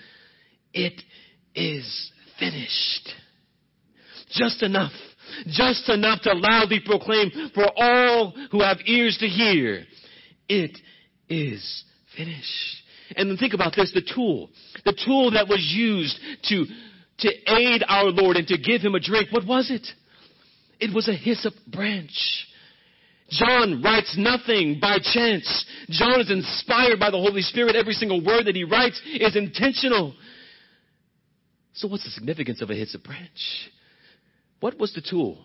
It 0.76 1.00
is 1.54 2.12
finished. 2.38 3.08
Just 4.30 4.62
enough. 4.62 4.92
Just 5.46 5.88
enough 5.88 6.20
to 6.22 6.34
loudly 6.34 6.80
proclaim 6.84 7.30
for 7.54 7.66
all 7.76 8.34
who 8.50 8.60
have 8.60 8.78
ears 8.84 9.16
to 9.20 9.26
hear. 9.26 9.84
It 10.50 10.78
is 11.30 11.84
finished. 12.14 12.82
And 13.16 13.30
then 13.30 13.38
think 13.38 13.54
about 13.54 13.74
this, 13.74 13.90
the 13.92 14.02
tool. 14.14 14.50
The 14.84 14.96
tool 15.04 15.30
that 15.30 15.48
was 15.48 15.60
used 15.74 16.18
to, 16.50 16.66
to 17.20 17.28
aid 17.54 17.82
our 17.88 18.10
Lord 18.10 18.36
and 18.36 18.46
to 18.48 18.58
give 18.58 18.82
him 18.82 18.94
a 18.94 19.00
drink. 19.00 19.32
What 19.32 19.46
was 19.46 19.70
it? 19.70 19.86
It 20.78 20.94
was 20.94 21.08
a 21.08 21.14
hyssop 21.14 21.54
branch. 21.68 22.12
John 23.30 23.82
writes 23.82 24.14
nothing 24.18 24.78
by 24.78 24.98
chance. 24.98 25.64
John 25.88 26.20
is 26.20 26.30
inspired 26.30 27.00
by 27.00 27.10
the 27.10 27.16
Holy 27.16 27.40
Spirit. 27.40 27.76
Every 27.76 27.94
single 27.94 28.22
word 28.22 28.44
that 28.44 28.54
he 28.54 28.64
writes 28.64 29.00
is 29.06 29.36
intentional. 29.36 30.14
So, 31.76 31.88
what's 31.88 32.04
the 32.04 32.10
significance 32.10 32.62
of 32.62 32.70
a 32.70 32.74
hyssop 32.74 33.04
branch? 33.04 33.70
What 34.60 34.78
was 34.78 34.94
the 34.94 35.02
tool 35.02 35.38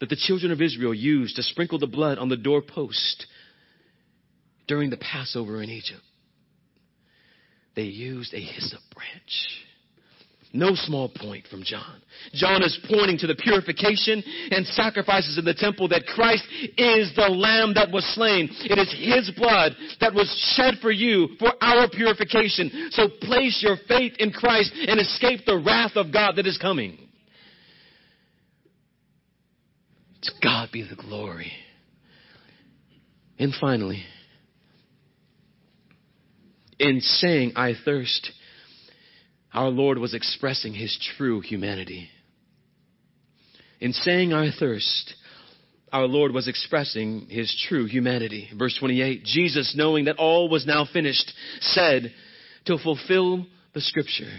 that 0.00 0.10
the 0.10 0.16
children 0.16 0.52
of 0.52 0.60
Israel 0.60 0.94
used 0.94 1.36
to 1.36 1.42
sprinkle 1.42 1.78
the 1.78 1.86
blood 1.86 2.18
on 2.18 2.28
the 2.28 2.36
doorpost 2.36 3.26
during 4.66 4.90
the 4.90 4.98
Passover 4.98 5.62
in 5.62 5.70
Egypt? 5.70 6.02
They 7.74 7.84
used 7.84 8.34
a 8.34 8.40
hyssop 8.40 8.80
branch. 8.94 9.64
No 10.52 10.74
small 10.74 11.10
point 11.10 11.46
from 11.48 11.62
John. 11.62 12.00
John 12.32 12.62
is 12.62 12.78
pointing 12.88 13.18
to 13.18 13.26
the 13.26 13.34
purification 13.34 14.22
and 14.50 14.66
sacrifices 14.66 15.36
in 15.36 15.44
the 15.44 15.52
temple 15.52 15.88
that 15.88 16.06
Christ 16.06 16.44
is 16.76 17.12
the 17.14 17.28
lamb 17.28 17.74
that 17.74 17.92
was 17.92 18.04
slain. 18.14 18.48
It 18.64 18.78
is 18.78 18.94
his 18.98 19.30
blood 19.36 19.72
that 20.00 20.14
was 20.14 20.28
shed 20.56 20.76
for 20.80 20.90
you 20.90 21.28
for 21.38 21.52
our 21.60 21.88
purification. 21.90 22.88
So 22.92 23.08
place 23.20 23.62
your 23.62 23.76
faith 23.88 24.14
in 24.18 24.32
Christ 24.32 24.72
and 24.74 24.98
escape 24.98 25.44
the 25.44 25.58
wrath 25.58 25.96
of 25.96 26.12
God 26.12 26.36
that 26.36 26.46
is 26.46 26.56
coming. 26.56 26.98
To 30.22 30.32
God 30.42 30.70
be 30.72 30.82
the 30.82 30.96
glory. 30.96 31.52
And 33.38 33.54
finally, 33.60 34.02
in 36.78 37.00
saying, 37.00 37.52
I 37.54 37.74
thirst, 37.84 38.32
our 39.58 39.70
Lord 39.70 39.98
was 39.98 40.14
expressing 40.14 40.72
his 40.72 40.96
true 41.16 41.40
humanity. 41.40 42.08
In 43.80 43.92
saying, 43.92 44.32
I 44.32 44.52
thirst, 44.56 45.14
our 45.92 46.06
Lord 46.06 46.30
was 46.30 46.46
expressing 46.46 47.26
his 47.28 47.52
true 47.68 47.86
humanity. 47.86 48.48
Verse 48.56 48.76
28, 48.78 49.24
Jesus, 49.24 49.74
knowing 49.76 50.04
that 50.04 50.18
all 50.18 50.48
was 50.48 50.64
now 50.64 50.86
finished, 50.92 51.32
said, 51.58 52.14
to 52.66 52.78
fulfill 52.78 53.46
the 53.74 53.80
scripture, 53.80 54.30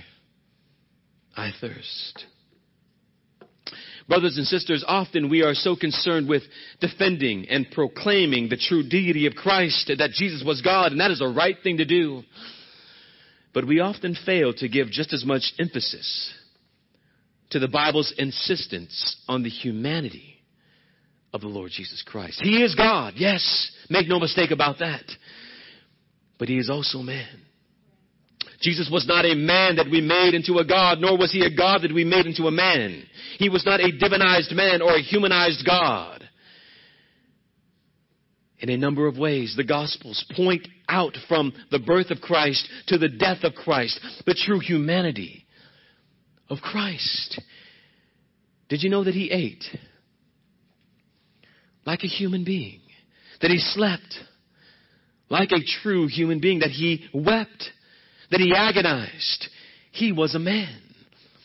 I 1.36 1.51
thirst. 1.60 2.23
Brothers 4.08 4.38
and 4.38 4.47
sisters, 4.47 4.86
often 4.88 5.29
we 5.29 5.43
are 5.43 5.53
so 5.53 5.75
concerned 5.75 6.29
with 6.29 6.43
defending 6.79 7.49
and 7.49 7.69
proclaiming 7.71 8.47
the 8.47 8.55
true 8.55 8.88
deity 8.88 9.25
of 9.25 9.36
Christ 9.36 9.91
that 9.97 10.12
Jesus 10.12 10.45
was 10.45 10.62
God, 10.62 10.93
and 10.93 11.01
that 11.01 11.12
is 11.12 11.19
the 11.19 11.27
right 11.27 11.58
thing 11.62 11.75
to 11.77 11.86
do. 11.86 12.23
But 13.54 13.68
we 13.68 13.80
often 13.80 14.16
fail 14.26 14.54
to 14.54 14.70
give 14.70 14.90
just 14.90 15.14
as 15.14 15.26
much 15.26 15.54
emphasis 15.60 16.34
to 17.52 17.60
the 17.60 17.68
Bible's 17.68 18.14
insistence 18.18 19.18
on 19.28 19.44
the 19.44 19.50
humanity 19.50 20.36
of 21.34 21.42
the 21.42 21.48
Lord 21.48 21.72
Jesus 21.72 22.04
Christ. 22.06 22.40
He 22.42 22.64
is 22.64 22.76
God, 22.76 23.14
yes, 23.18 23.72
make 23.90 24.08
no 24.08 24.20
mistake 24.20 24.52
about 24.52 24.80
that. 24.80 25.04
But 26.38 26.48
He 26.48 26.58
is 26.58 26.70
also 26.70 27.00
man. 27.00 27.28
Jesus 28.62 28.90
was 28.92 29.08
not 29.08 29.26
a 29.26 29.36
man 29.36 29.78
that 29.78 29.90
we 29.90 30.02
made 30.02 30.34
into 30.34 30.58
a 30.58 30.66
God, 30.66 31.00
nor 31.00 31.18
was 31.18 31.32
He 31.32 31.46
a 31.46 31.56
God 31.56 31.84
that 31.84 31.94
we 31.94 32.04
made 32.04 32.26
into 32.26 32.44
a 32.44 32.52
man. 32.52 33.04
He 33.38 33.50
was 33.50 33.66
not 33.66 33.80
a 33.80 33.92
divinized 33.92 34.54
man 34.54 34.82
or 34.82 34.96
a 34.96 35.02
humanized 35.02 35.66
God. 35.66 36.18
In 38.60 38.69
a 38.69 38.78
number 38.78 39.08
of 39.08 39.17
ways, 39.17 39.54
the 39.56 39.63
Gospels 39.63 40.26
point 40.36 40.67
out 40.88 41.15
from 41.28 41.54
the 41.72 41.80
birth 41.80 42.12
of 42.12 42.19
Christ 42.19 42.67
to 42.88 42.98
the 42.98 43.08
death 43.08 43.43
of 43.43 43.54
Christ 43.54 44.00
the 44.26 44.34
true 44.34 44.60
humanity 44.60 45.45
of 46.50 46.60
Christ. 46.60 47.41
Did 48.67 48.84
you 48.84 48.89
know 48.89 49.04
that 49.04 49.13
He 49.13 49.32
ate 49.32 49.63
like 51.86 52.04
a 52.04 52.08
human 52.08 52.43
being? 52.43 52.82
That 53.41 53.52
He 53.52 53.60
slept 53.60 54.15
like 55.30 55.52
a 55.52 55.63
true 55.82 56.08
human 56.08 56.41
being? 56.41 56.60
That 56.60 56.69
He 56.69 57.08
wept? 57.13 57.72
That 58.30 58.41
He 58.41 58.54
agonized? 58.54 59.48
He 59.91 60.12
was 60.12 60.36
a 60.36 60.39
man. 60.39 60.82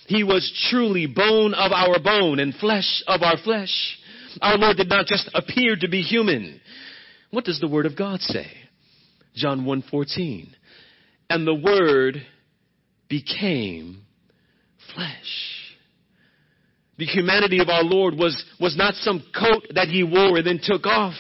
He 0.07 0.25
was 0.25 0.53
truly 0.69 1.07
bone 1.07 1.55
of 1.55 1.73
our 1.73 1.99
bone 1.99 2.41
and 2.41 2.55
flesh 2.55 3.03
of 3.07 3.23
our 3.23 3.37
flesh. 3.39 3.99
Our 4.43 4.59
Lord 4.59 4.77
did 4.77 4.89
not 4.89 5.07
just 5.07 5.31
appear 5.33 5.77
to 5.77 5.89
be 5.89 6.03
human. 6.03 6.61
What 7.35 7.45
does 7.45 7.59
the 7.59 7.67
Word 7.67 7.85
of 7.85 7.99
God 7.99 8.21
say? 8.21 8.47
John 9.35 9.63
1.14. 9.65 10.47
And 11.29 11.45
the 11.45 11.55
Word 11.55 12.25
became 13.09 14.03
flesh. 14.95 15.75
The 16.97 17.07
humanity 17.07 17.59
of 17.59 17.69
our 17.69 17.83
Lord 17.83 18.15
was, 18.15 18.41
was 18.61 18.77
not 18.77 18.95
some 18.95 19.25
coat 19.37 19.67
that 19.75 19.89
He 19.89 20.05
wore 20.05 20.37
and 20.39 20.47
then 20.47 20.61
took 20.63 20.87
off 20.87 21.15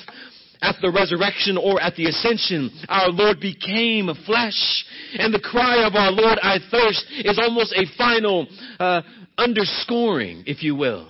at 0.62 0.77
the 0.81 0.92
resurrection 0.92 1.59
or 1.59 1.81
at 1.83 1.96
the 1.96 2.07
ascension. 2.07 2.70
Our 2.88 3.09
Lord 3.09 3.40
became 3.40 4.09
flesh. 4.24 4.85
And 5.14 5.35
the 5.35 5.40
cry 5.40 5.85
of 5.85 5.96
our 5.96 6.12
Lord, 6.12 6.38
I 6.40 6.59
thirst, 6.70 7.07
is 7.24 7.40
almost 7.42 7.72
a 7.72 7.87
final 7.98 8.46
uh, 8.79 9.03
underscoring, 9.37 10.44
if 10.46 10.62
you 10.62 10.77
will, 10.77 11.09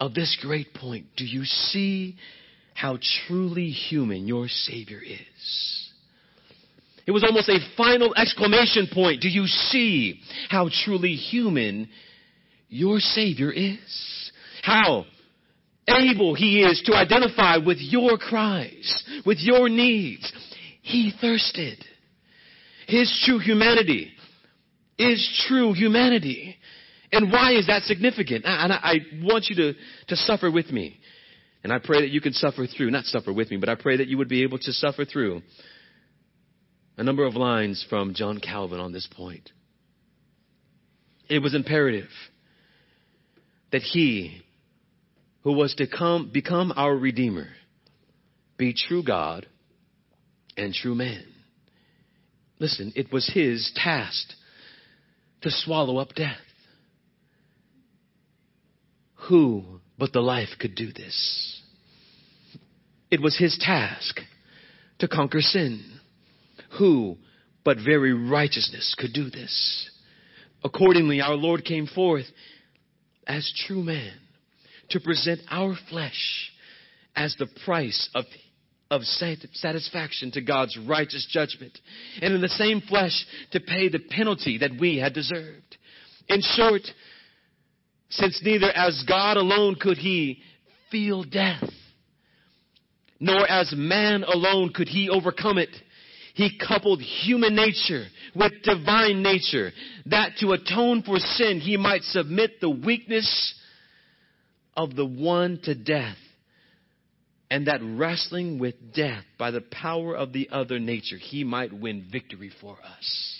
of 0.00 0.14
this 0.14 0.36
great 0.42 0.74
point. 0.74 1.06
Do 1.16 1.24
you 1.24 1.44
see 1.44 2.16
how 2.76 2.98
truly 3.26 3.70
human 3.70 4.28
your 4.28 4.48
Savior 4.48 5.00
is. 5.02 5.90
It 7.06 7.10
was 7.10 7.24
almost 7.24 7.48
a 7.48 7.58
final 7.76 8.14
exclamation 8.14 8.88
point. 8.92 9.22
Do 9.22 9.28
you 9.28 9.46
see 9.46 10.20
how 10.50 10.68
truly 10.84 11.14
human 11.14 11.88
your 12.68 12.98
Savior 12.98 13.50
is? 13.50 14.30
How 14.62 15.06
able 15.88 16.34
He 16.34 16.62
is 16.62 16.82
to 16.86 16.94
identify 16.94 17.56
with 17.58 17.78
your 17.80 18.18
cries, 18.18 19.04
with 19.24 19.38
your 19.40 19.68
needs. 19.68 20.30
He 20.82 21.12
thirsted. 21.20 21.82
His 22.88 23.22
true 23.24 23.38
humanity 23.38 24.10
is 24.98 25.44
true 25.48 25.72
humanity. 25.72 26.56
And 27.12 27.32
why 27.32 27.54
is 27.54 27.68
that 27.68 27.82
significant? 27.82 28.44
And 28.44 28.72
I 28.72 28.96
want 29.22 29.46
you 29.48 29.56
to, 29.56 29.74
to 30.08 30.16
suffer 30.16 30.50
with 30.50 30.70
me. 30.70 30.98
And 31.62 31.72
I 31.72 31.78
pray 31.78 32.02
that 32.02 32.10
you 32.10 32.20
can 32.20 32.32
suffer 32.32 32.66
through, 32.66 32.90
not 32.90 33.04
suffer 33.04 33.32
with 33.32 33.50
me, 33.50 33.56
but 33.56 33.68
I 33.68 33.74
pray 33.74 33.96
that 33.96 34.08
you 34.08 34.18
would 34.18 34.28
be 34.28 34.42
able 34.42 34.58
to 34.58 34.72
suffer 34.72 35.04
through 35.04 35.42
a 36.96 37.02
number 37.02 37.24
of 37.24 37.34
lines 37.34 37.84
from 37.88 38.14
John 38.14 38.38
Calvin 38.38 38.80
on 38.80 38.92
this 38.92 39.08
point. 39.16 39.50
It 41.28 41.40
was 41.40 41.54
imperative 41.54 42.08
that 43.72 43.82
he 43.82 44.42
who 45.42 45.52
was 45.52 45.74
to 45.76 45.86
come, 45.86 46.30
become 46.32 46.72
our 46.76 46.94
Redeemer 46.94 47.48
be 48.56 48.74
true 48.74 49.02
God 49.02 49.46
and 50.56 50.72
true 50.72 50.94
man. 50.94 51.24
listen, 52.58 52.92
it 52.96 53.12
was 53.12 53.30
his 53.32 53.70
task 53.74 54.28
to 55.42 55.50
swallow 55.50 55.98
up 55.98 56.14
death. 56.14 56.38
Who 59.28 59.80
but 59.98 60.12
the 60.12 60.20
life 60.20 60.50
could 60.58 60.74
do 60.74 60.92
this? 60.92 61.62
It 63.10 63.20
was 63.20 63.36
his 63.38 63.56
task 63.60 64.20
to 64.98 65.08
conquer 65.08 65.40
sin. 65.40 66.00
Who 66.78 67.16
but 67.64 67.78
very 67.84 68.12
righteousness 68.12 68.94
could 68.98 69.12
do 69.12 69.30
this? 69.30 69.90
Accordingly, 70.64 71.20
our 71.20 71.34
Lord 71.34 71.64
came 71.64 71.86
forth 71.86 72.26
as 73.26 73.52
true 73.66 73.82
man 73.82 74.12
to 74.90 75.00
present 75.00 75.40
our 75.50 75.76
flesh 75.90 76.50
as 77.14 77.34
the 77.38 77.48
price 77.64 78.08
of, 78.14 78.24
of 78.90 79.02
satisfaction 79.02 80.30
to 80.32 80.40
God's 80.40 80.76
righteous 80.76 81.26
judgment, 81.30 81.78
and 82.20 82.34
in 82.34 82.40
the 82.40 82.48
same 82.48 82.80
flesh 82.80 83.26
to 83.52 83.60
pay 83.60 83.88
the 83.88 83.98
penalty 83.98 84.58
that 84.58 84.78
we 84.78 84.98
had 84.98 85.14
deserved. 85.14 85.76
In 86.28 86.40
short, 86.42 86.82
since 88.08 88.40
neither 88.44 88.70
as 88.70 89.04
God 89.08 89.36
alone 89.36 89.76
could 89.80 89.98
he 89.98 90.40
feel 90.90 91.24
death, 91.24 91.64
nor 93.18 93.48
as 93.48 93.72
man 93.76 94.24
alone 94.24 94.72
could 94.72 94.88
he 94.88 95.08
overcome 95.08 95.58
it, 95.58 95.70
he 96.34 96.58
coupled 96.58 97.00
human 97.00 97.56
nature 97.56 98.04
with 98.34 98.52
divine 98.62 99.22
nature, 99.22 99.72
that 100.04 100.32
to 100.38 100.52
atone 100.52 101.02
for 101.02 101.18
sin 101.18 101.60
he 101.60 101.76
might 101.76 102.02
submit 102.02 102.60
the 102.60 102.70
weakness 102.70 103.54
of 104.76 104.94
the 104.94 105.06
one 105.06 105.58
to 105.64 105.74
death, 105.74 106.18
and 107.50 107.66
that 107.68 107.80
wrestling 107.82 108.58
with 108.58 108.74
death 108.94 109.24
by 109.38 109.50
the 109.50 109.62
power 109.62 110.14
of 110.14 110.32
the 110.32 110.48
other 110.50 110.78
nature, 110.78 111.16
he 111.16 111.42
might 111.42 111.72
win 111.72 112.06
victory 112.12 112.50
for 112.60 112.76
us. 112.84 113.38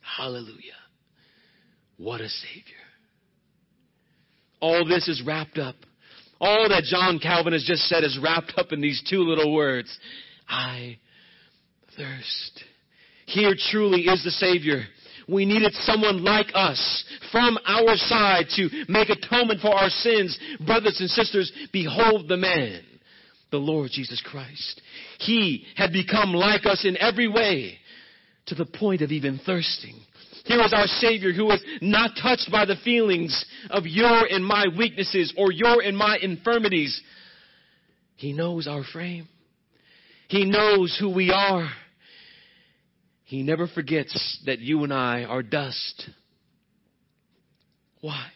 Hallelujah. 0.00 0.72
What 1.96 2.20
a 2.20 2.28
Savior. 2.28 2.74
All 4.60 4.86
this 4.86 5.08
is 5.08 5.22
wrapped 5.26 5.58
up. 5.58 5.76
All 6.40 6.68
that 6.68 6.84
John 6.84 7.18
Calvin 7.18 7.52
has 7.52 7.64
just 7.64 7.88
said 7.88 8.04
is 8.04 8.18
wrapped 8.22 8.54
up 8.56 8.72
in 8.72 8.80
these 8.80 9.02
two 9.08 9.20
little 9.20 9.54
words. 9.54 9.96
I 10.48 10.98
thirst. 11.96 12.64
Here 13.26 13.54
truly 13.70 14.02
is 14.02 14.22
the 14.22 14.30
Savior. 14.30 14.82
We 15.28 15.44
needed 15.44 15.72
someone 15.80 16.22
like 16.22 16.48
us 16.54 17.04
from 17.32 17.58
our 17.66 17.96
side 17.96 18.46
to 18.56 18.68
make 18.88 19.08
atonement 19.08 19.60
for 19.60 19.74
our 19.74 19.88
sins. 19.88 20.38
Brothers 20.64 21.00
and 21.00 21.10
sisters, 21.10 21.50
behold 21.72 22.28
the 22.28 22.36
man, 22.36 22.82
the 23.50 23.56
Lord 23.56 23.90
Jesus 23.92 24.22
Christ. 24.24 24.80
He 25.18 25.64
had 25.76 25.92
become 25.92 26.32
like 26.32 26.64
us 26.66 26.84
in 26.84 26.96
every 26.98 27.26
way 27.26 27.78
to 28.46 28.54
the 28.54 28.66
point 28.66 29.02
of 29.02 29.10
even 29.10 29.40
thirsting. 29.44 29.94
Here 30.44 30.60
is 30.60 30.72
our 30.72 30.86
Savior 30.86 31.32
who 31.32 31.46
was 31.46 31.62
not 31.80 32.12
touched 32.20 32.50
by 32.52 32.64
the 32.64 32.76
feelings 32.84 33.44
of 33.70 33.84
your 33.86 34.26
and 34.26 34.44
my 34.44 34.66
weaknesses 34.76 35.34
or 35.36 35.50
your 35.50 35.82
and 35.82 35.96
my 35.96 36.18
infirmities. 36.22 37.00
He 38.14 38.32
knows 38.32 38.68
our 38.68 38.84
frame. 38.92 39.28
He 40.28 40.44
knows 40.44 40.96
who 40.98 41.12
we 41.12 41.32
are. 41.32 41.68
He 43.24 43.42
never 43.42 43.66
forgets 43.66 44.40
that 44.46 44.60
you 44.60 44.84
and 44.84 44.92
I 44.92 45.24
are 45.24 45.42
dust. 45.42 46.08
Why? 48.00 48.28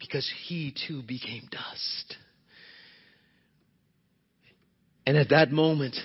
Because 0.00 0.28
he 0.46 0.74
too 0.88 1.02
became 1.02 1.48
dust. 1.52 2.16
And 5.06 5.16
at 5.16 5.28
that 5.30 5.52
moment, 5.52 5.96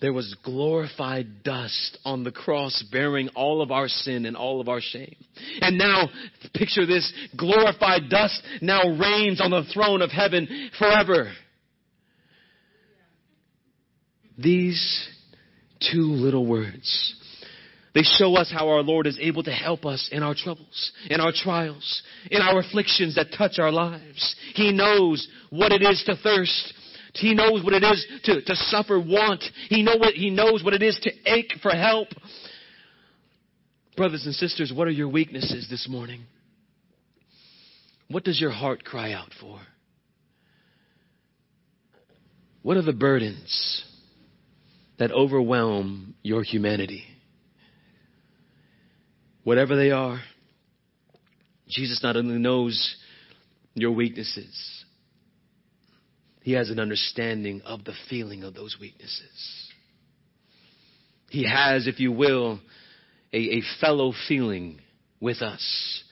there 0.00 0.12
was 0.12 0.34
glorified 0.42 1.42
dust 1.42 1.98
on 2.04 2.24
the 2.24 2.32
cross 2.32 2.82
bearing 2.90 3.28
all 3.30 3.60
of 3.60 3.70
our 3.70 3.88
sin 3.88 4.24
and 4.24 4.36
all 4.36 4.60
of 4.60 4.68
our 4.68 4.80
shame. 4.80 5.16
And 5.60 5.76
now, 5.76 6.08
picture 6.54 6.86
this, 6.86 7.12
glorified 7.36 8.08
dust 8.08 8.42
now 8.62 8.82
reigns 8.82 9.40
on 9.40 9.50
the 9.50 9.64
throne 9.72 10.00
of 10.00 10.10
heaven 10.10 10.70
forever. 10.78 11.30
These 14.38 15.08
two 15.92 16.00
little 16.00 16.46
words. 16.46 17.16
They 17.94 18.02
show 18.02 18.36
us 18.36 18.50
how 18.50 18.68
our 18.68 18.82
Lord 18.82 19.06
is 19.06 19.18
able 19.20 19.42
to 19.42 19.50
help 19.50 19.84
us 19.84 20.08
in 20.12 20.22
our 20.22 20.34
troubles, 20.34 20.92
in 21.10 21.20
our 21.20 21.32
trials, 21.34 22.02
in 22.30 22.40
our 22.40 22.60
afflictions 22.60 23.16
that 23.16 23.32
touch 23.36 23.58
our 23.58 23.72
lives. 23.72 24.36
He 24.54 24.72
knows 24.72 25.26
what 25.50 25.72
it 25.72 25.82
is 25.82 26.02
to 26.06 26.16
thirst. 26.16 26.74
He 27.14 27.34
knows 27.34 27.64
what 27.64 27.74
it 27.74 27.82
is 27.82 28.06
to, 28.24 28.42
to 28.42 28.56
suffer 28.56 28.98
want. 28.98 29.42
He, 29.68 29.82
know 29.82 29.96
what, 29.96 30.14
he 30.14 30.30
knows 30.30 30.62
what 30.62 30.74
it 30.74 30.82
is 30.82 30.98
to 31.02 31.10
ache 31.26 31.52
for 31.62 31.70
help. 31.70 32.08
Brothers 33.96 34.24
and 34.24 34.34
sisters, 34.34 34.72
what 34.74 34.86
are 34.86 34.92
your 34.92 35.08
weaknesses 35.08 35.66
this 35.68 35.88
morning? 35.88 36.22
What 38.08 38.24
does 38.24 38.40
your 38.40 38.50
heart 38.50 38.84
cry 38.84 39.12
out 39.12 39.30
for? 39.40 39.60
What 42.62 42.76
are 42.76 42.82
the 42.82 42.92
burdens 42.92 43.84
that 44.98 45.12
overwhelm 45.12 46.14
your 46.22 46.42
humanity? 46.42 47.04
Whatever 49.44 49.76
they 49.76 49.90
are, 49.90 50.20
Jesus 51.68 52.02
not 52.02 52.16
only 52.16 52.38
knows 52.38 52.96
your 53.74 53.92
weaknesses, 53.92 54.79
he 56.50 56.56
has 56.56 56.68
an 56.68 56.80
understanding 56.80 57.62
of 57.64 57.84
the 57.84 57.92
feeling 58.08 58.42
of 58.42 58.54
those 58.54 58.76
weaknesses. 58.80 59.68
He 61.28 61.48
has, 61.48 61.86
if 61.86 62.00
you 62.00 62.10
will, 62.10 62.58
a, 63.32 63.36
a 63.36 63.62
fellow 63.80 64.12
feeling 64.26 64.80
with 65.20 65.42
us, 65.42 66.02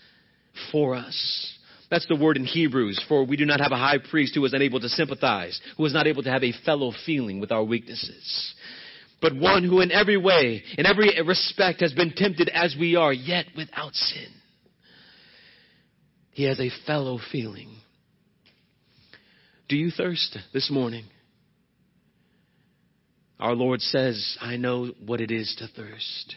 for 0.70 0.94
us. 0.94 1.58
That's 1.90 2.06
the 2.06 2.14
word 2.14 2.36
in 2.36 2.44
Hebrews, 2.44 3.04
for 3.08 3.24
we 3.26 3.36
do 3.36 3.46
not 3.46 3.58
have 3.58 3.72
a 3.72 3.76
high 3.76 3.98
priest 3.98 4.36
who 4.36 4.44
is 4.44 4.52
unable 4.52 4.78
to 4.78 4.88
sympathize, 4.88 5.60
who 5.76 5.84
is 5.86 5.92
not 5.92 6.06
able 6.06 6.22
to 6.22 6.30
have 6.30 6.44
a 6.44 6.54
fellow 6.64 6.92
feeling 7.04 7.40
with 7.40 7.50
our 7.50 7.64
weaknesses. 7.64 8.54
But 9.20 9.34
one 9.34 9.64
who 9.64 9.80
in 9.80 9.90
every 9.90 10.18
way, 10.18 10.62
in 10.76 10.86
every 10.86 11.20
respect 11.20 11.80
has 11.80 11.92
been 11.94 12.12
tempted 12.14 12.48
as 12.48 12.76
we 12.78 12.94
are, 12.94 13.12
yet 13.12 13.46
without 13.56 13.92
sin. 13.96 14.28
He 16.30 16.44
has 16.44 16.60
a 16.60 16.70
fellow 16.86 17.18
feeling 17.32 17.78
do 19.68 19.76
you 19.76 19.90
thirst 19.90 20.38
this 20.52 20.70
morning? 20.70 21.04
Our 23.38 23.54
Lord 23.54 23.80
says, 23.80 24.36
I 24.40 24.56
know 24.56 24.92
what 25.04 25.20
it 25.20 25.30
is 25.30 25.54
to 25.58 25.68
thirst. 25.68 26.34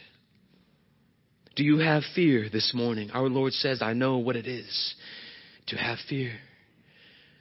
Do 1.56 1.64
you 1.64 1.78
have 1.78 2.02
fear 2.14 2.48
this 2.50 2.72
morning? 2.74 3.10
Our 3.12 3.28
Lord 3.28 3.52
says, 3.52 3.82
I 3.82 3.94
know 3.94 4.18
what 4.18 4.36
it 4.36 4.46
is 4.46 4.94
to 5.68 5.76
have 5.76 5.98
fear. 6.08 6.32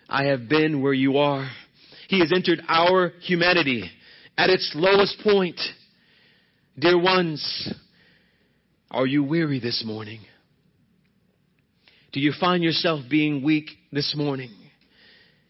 I 0.09 0.25
have 0.25 0.49
been 0.49 0.81
where 0.81 0.93
you 0.93 1.17
are. 1.17 1.49
He 2.07 2.19
has 2.19 2.31
entered 2.33 2.61
our 2.67 3.09
humanity 3.21 3.89
at 4.37 4.49
its 4.49 4.71
lowest 4.75 5.19
point. 5.23 5.59
Dear 6.77 6.99
ones, 6.99 7.73
are 8.89 9.05
you 9.05 9.23
weary 9.23 9.59
this 9.59 9.83
morning? 9.85 10.21
Do 12.11 12.19
you 12.19 12.33
find 12.37 12.63
yourself 12.63 13.01
being 13.09 13.43
weak 13.43 13.69
this 13.91 14.13
morning? 14.17 14.51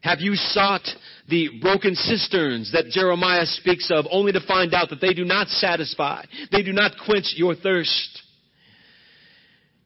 Have 0.02 0.20
you 0.20 0.36
sought 0.36 0.88
the 1.30 1.50
broken 1.62 1.94
cisterns 1.94 2.72
that 2.74 2.88
Jeremiah 2.90 3.46
speaks 3.46 3.92
of 3.92 4.06
only 4.10 4.32
to 4.32 4.46
find 4.48 4.74
out 4.74 4.90
that 4.90 5.00
they 5.00 5.14
do 5.14 5.24
not 5.24 5.48
satisfy? 5.48 6.26
They 6.52 6.64
do 6.64 6.74
not 6.74 6.94
quench 7.06 7.34
your 7.36 7.56
thirst. 7.56 8.22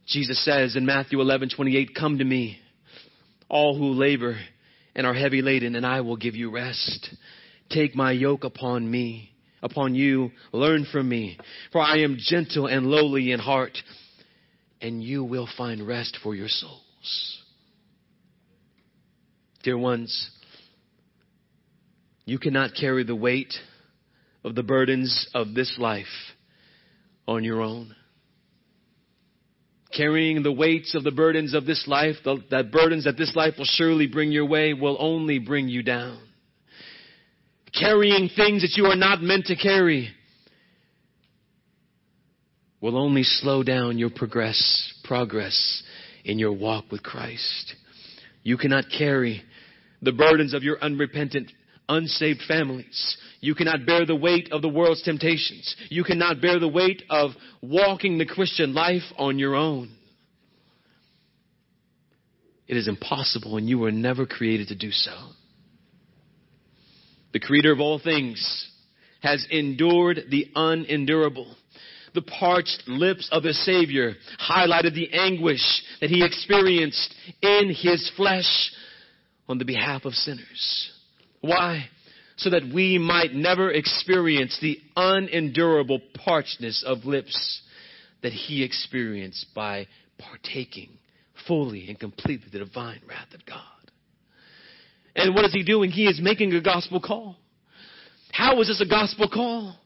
Jesus 0.08 0.44
says 0.46 0.76
in 0.76 0.86
Matthew 0.86 1.20
11, 1.20 1.50
28, 1.56 1.96
come 1.96 2.18
to 2.20 2.24
me, 2.24 2.60
all 3.50 3.78
who 3.78 3.90
labor 3.90 4.38
and 4.96 5.06
are 5.06 5.14
heavy 5.14 5.42
laden, 5.42 5.76
and 5.76 5.86
I 5.86 6.02
will 6.02 6.16
give 6.16 6.36
you 6.36 6.50
rest. 6.50 7.10
Take 7.70 7.96
my 7.96 8.12
yoke 8.12 8.46
upon 8.46 8.90
me, 8.90 9.32
upon 9.62 9.96
you, 9.96 10.32
learn 10.54 10.86
from 10.90 11.10
me, 11.10 11.38
for 11.72 11.82
I 11.82 12.00
am 12.00 12.18
gentle 12.20 12.68
and 12.68 12.88
lowly 12.88 13.32
in 13.32 13.40
heart, 13.40 13.78
and 14.80 15.04
you 15.04 15.24
will 15.24 15.50
find 15.58 15.86
rest 15.86 16.18
for 16.24 16.36
your 16.36 16.48
souls. 16.48 17.42
Dear 19.66 19.80
ones, 19.80 20.30
you 22.26 22.38
cannot 22.38 22.76
carry 22.80 23.04
the 23.04 23.16
weight 23.16 23.52
of 24.44 24.54
the 24.54 24.62
burdens 24.62 25.28
of 25.34 25.56
this 25.56 25.76
life 25.80 26.06
on 27.28 27.44
your 27.44 27.64
own. 27.64 27.96
Carrying 29.92 30.44
the 30.44 30.52
weights 30.52 30.94
of 30.94 31.04
the 31.04 31.10
burdens 31.10 31.56
of 31.56 31.66
this 31.66 31.88
life, 31.88 32.18
the, 32.24 32.38
the 32.52 32.64
burdens 32.64 33.06
that 33.06 33.18
this 33.18 33.36
life 33.36 33.56
will 33.58 33.66
surely 33.66 34.06
bring 34.06 34.32
your 34.32 34.46
way, 34.46 34.76
will 34.76 34.98
only 35.00 35.40
bring 35.40 35.68
you 35.68 35.82
down. 35.82 36.20
Carrying 37.74 38.30
things 38.36 38.62
that 38.62 38.78
you 38.78 38.86
are 38.86 38.96
not 38.96 39.24
meant 39.24 39.46
to 39.48 39.56
carry 39.56 40.10
will 42.82 43.00
only 43.00 43.24
slow 43.24 43.64
down 43.64 43.98
your 43.98 44.12
progress, 44.12 44.94
progress 45.04 45.82
in 46.24 46.38
your 46.38 46.54
walk 46.54 46.86
with 46.92 47.02
Christ. 47.02 47.74
You 48.44 48.58
cannot 48.58 48.86
carry 48.96 49.42
the 50.02 50.12
burdens 50.12 50.54
of 50.54 50.64
your 50.64 50.80
unrepentant, 50.82 51.52
unsaved 51.90 52.42
families. 52.48 53.18
You 53.42 53.56
cannot 53.56 53.86
bear 53.86 54.06
the 54.06 54.16
weight 54.16 54.50
of 54.52 54.62
the 54.62 54.70
world's 54.70 55.04
temptations. 55.04 55.76
You 55.90 56.04
cannot 56.04 56.42
bear 56.42 56.60
the 56.60 56.68
weight 56.68 57.04
of 57.10 57.32
walking 57.62 58.18
the 58.18 58.26
Christian 58.26 58.74
life 58.74 59.04
on 59.18 59.40
your 59.40 59.56
own. 59.56 59.92
It 62.68 62.78
is 62.78 62.88
impossible, 62.88 63.58
and 63.58 63.70
you 63.70 63.78
were 63.78 63.92
never 63.92 64.26
created 64.26 64.70
to 64.70 64.76
do 64.76 64.92
so. 64.92 65.12
The 67.34 67.40
Creator 67.40 67.74
of 67.74 67.80
all 67.80 68.00
things 68.00 68.72
has 69.22 69.46
endured 69.52 70.22
the 70.30 70.48
unendurable. 70.56 71.56
The 72.14 72.22
parched 72.22 72.84
lips 72.88 73.28
of 73.32 73.44
the 73.44 73.54
Savior 73.54 74.14
highlighted 74.40 74.94
the 74.94 75.12
anguish 75.12 75.84
that 76.00 76.10
he 76.10 76.24
experienced 76.24 77.14
in 77.42 77.76
his 77.76 78.10
flesh 78.16 78.72
on 79.48 79.58
the 79.58 79.66
behalf 79.66 80.06
of 80.06 80.14
sinners. 80.14 80.92
Why? 81.42 81.86
So 82.38 82.50
that 82.50 82.64
we 82.74 82.98
might 82.98 83.34
never 83.34 83.72
experience 83.72 84.58
the 84.62 84.80
unendurable 84.96 86.02
parchedness 86.28 86.84
of 86.84 87.06
lips 87.06 87.62
that 88.24 88.34
he 88.34 88.64
experienced 88.64 89.48
by 89.54 89.88
partaking 90.18 90.90
fully 91.48 91.88
and 91.90 92.00
completely 92.00 92.48
the 92.52 92.60
divine 92.60 93.02
wrath 93.08 93.34
of 93.34 93.46
God. 93.46 93.62
And 95.16 95.34
what 95.34 95.46
is 95.46 95.54
he 95.54 95.64
doing? 95.64 95.92
He 95.92 96.08
is 96.08 96.20
making 96.22 96.54
a 96.54 96.62
gospel 96.62 97.00
call. 97.00 97.38
How 98.32 98.60
is 98.60 98.68
this 98.68 98.82
a 98.82 98.90
gospel 98.90 99.30
call? 99.30 99.78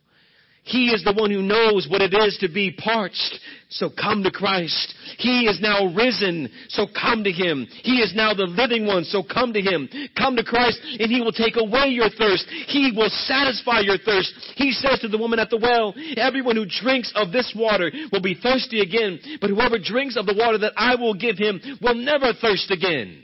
He 0.70 0.94
is 0.94 1.04
the 1.04 1.14
one 1.14 1.32
who 1.32 1.42
knows 1.42 1.88
what 1.90 2.04
it 2.04 2.14
is 2.14 2.38
to 2.42 2.48
be 2.48 2.70
parched. 2.72 3.40
So 3.70 3.90
come 3.90 4.22
to 4.22 4.30
Christ. 4.30 4.94
He 5.18 5.46
is 5.46 5.60
now 5.60 5.94
risen. 5.94 6.50
So 6.70 6.86
come 6.86 7.24
to 7.24 7.32
Him. 7.32 7.66
He 7.82 8.02
is 8.02 8.14
now 8.16 8.36
the 8.36 8.46
living 8.46 8.86
one. 8.86 9.04
So 9.04 9.24
come 9.24 9.52
to 9.54 9.62
Him. 9.62 9.90
Come 10.16 10.36
to 10.36 10.44
Christ 10.44 10.80
and 11.00 11.10
He 11.12 11.22
will 11.22 11.32
take 11.32 11.56
away 11.58 11.90
your 11.90 12.10
thirst. 12.10 12.46
He 12.68 12.94
will 12.96 13.10
satisfy 13.10 13.80
your 13.80 13.98
thirst. 13.98 14.34
He 14.56 14.72
says 14.72 15.00
to 15.00 15.08
the 15.08 15.18
woman 15.18 15.40
at 15.40 15.50
the 15.50 15.58
well, 15.58 15.96
everyone 16.18 16.56
who 16.56 16.66
drinks 16.66 17.12
of 17.16 17.32
this 17.32 17.52
water 17.56 17.92
will 18.12 18.22
be 18.22 18.36
thirsty 18.36 18.82
again, 18.82 19.20
but 19.42 19.50
whoever 19.50 19.80
drinks 19.80 20.18
of 20.18 20.28
the 20.28 20.38
water 20.38 20.60
that 20.60 20.74
I 20.78 20.96
will 20.96 21.16
give 21.16 21.38
him 21.38 21.60
will 21.82 21.96
never 21.96 22.34
thirst 22.34 22.70
again. 22.70 23.24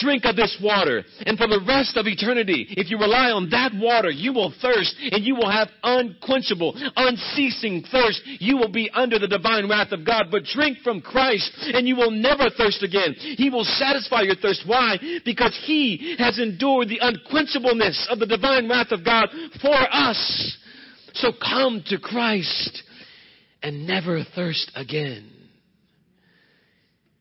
Drink 0.00 0.24
of 0.24 0.36
this 0.36 0.56
water. 0.62 1.04
And 1.26 1.36
for 1.36 1.46
the 1.46 1.60
rest 1.66 1.96
of 1.96 2.06
eternity, 2.06 2.66
if 2.70 2.90
you 2.90 2.98
rely 2.98 3.30
on 3.30 3.50
that 3.50 3.72
water, 3.74 4.10
you 4.10 4.32
will 4.32 4.52
thirst 4.62 4.94
and 5.10 5.24
you 5.24 5.34
will 5.34 5.50
have 5.50 5.68
unquenchable, 5.82 6.74
unceasing 6.96 7.84
thirst. 7.90 8.22
You 8.38 8.56
will 8.56 8.70
be 8.70 8.90
under 8.94 9.18
the 9.18 9.26
divine 9.26 9.68
wrath 9.68 9.92
of 9.92 10.04
God. 10.06 10.26
But 10.30 10.44
drink 10.44 10.78
from 10.84 11.00
Christ 11.00 11.50
and 11.58 11.88
you 11.88 11.96
will 11.96 12.10
never 12.10 12.50
thirst 12.50 12.82
again. 12.82 13.14
He 13.14 13.50
will 13.50 13.64
satisfy 13.64 14.22
your 14.22 14.36
thirst. 14.36 14.62
Why? 14.66 14.98
Because 15.24 15.58
He 15.64 16.16
has 16.18 16.38
endured 16.38 16.88
the 16.88 17.00
unquenchableness 17.00 18.08
of 18.08 18.18
the 18.18 18.26
divine 18.26 18.68
wrath 18.68 18.92
of 18.92 19.04
God 19.04 19.28
for 19.60 19.74
us. 19.74 20.56
So 21.14 21.32
come 21.32 21.82
to 21.86 21.98
Christ 21.98 22.82
and 23.62 23.86
never 23.86 24.22
thirst 24.34 24.70
again. 24.76 25.30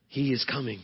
He 0.10 0.32
is 0.32 0.46
coming. 0.46 0.82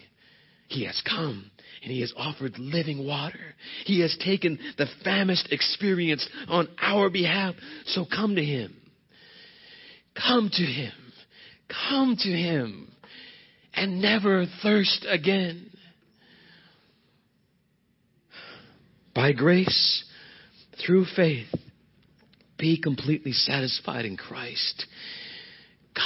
He 0.67 0.85
has 0.85 1.01
come 1.07 1.51
and 1.83 1.91
he 1.91 1.99
has 1.99 2.13
offered 2.15 2.57
living 2.57 3.05
water. 3.05 3.55
He 3.85 3.99
has 4.01 4.17
taken 4.23 4.57
the 4.77 4.87
famished 5.03 5.51
experience 5.51 6.27
on 6.47 6.69
our 6.81 7.09
behalf. 7.09 7.55
So 7.87 8.05
come 8.05 8.35
to 8.35 8.43
him. 8.43 8.75
Come 10.15 10.49
to 10.53 10.63
him. 10.63 10.93
Come 11.89 12.15
to 12.17 12.29
him 12.29 12.91
and 13.73 14.01
never 14.01 14.45
thirst 14.61 15.05
again. 15.09 15.71
By 19.13 19.33
grace, 19.33 20.05
through 20.85 21.05
faith, 21.15 21.53
be 22.57 22.79
completely 22.81 23.33
satisfied 23.33 24.05
in 24.05 24.15
Christ. 24.15 24.85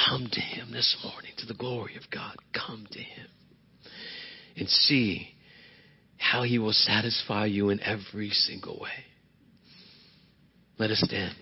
Come 0.09 0.27
to 0.31 0.41
him 0.41 0.71
this 0.71 0.97
morning 1.03 1.31
to 1.37 1.45
the 1.45 1.53
glory 1.53 1.95
of 1.95 2.09
God. 2.11 2.35
Come 2.53 2.87
to 2.91 2.99
him 2.99 3.27
and 4.57 4.67
see 4.67 5.36
how 6.17 6.43
he 6.43 6.59
will 6.59 6.73
satisfy 6.73 7.45
you 7.45 7.69
in 7.69 7.79
every 7.81 8.29
single 8.29 8.79
way. 8.79 9.05
Let 10.77 10.91
us 10.91 11.01
stand. 11.03 11.35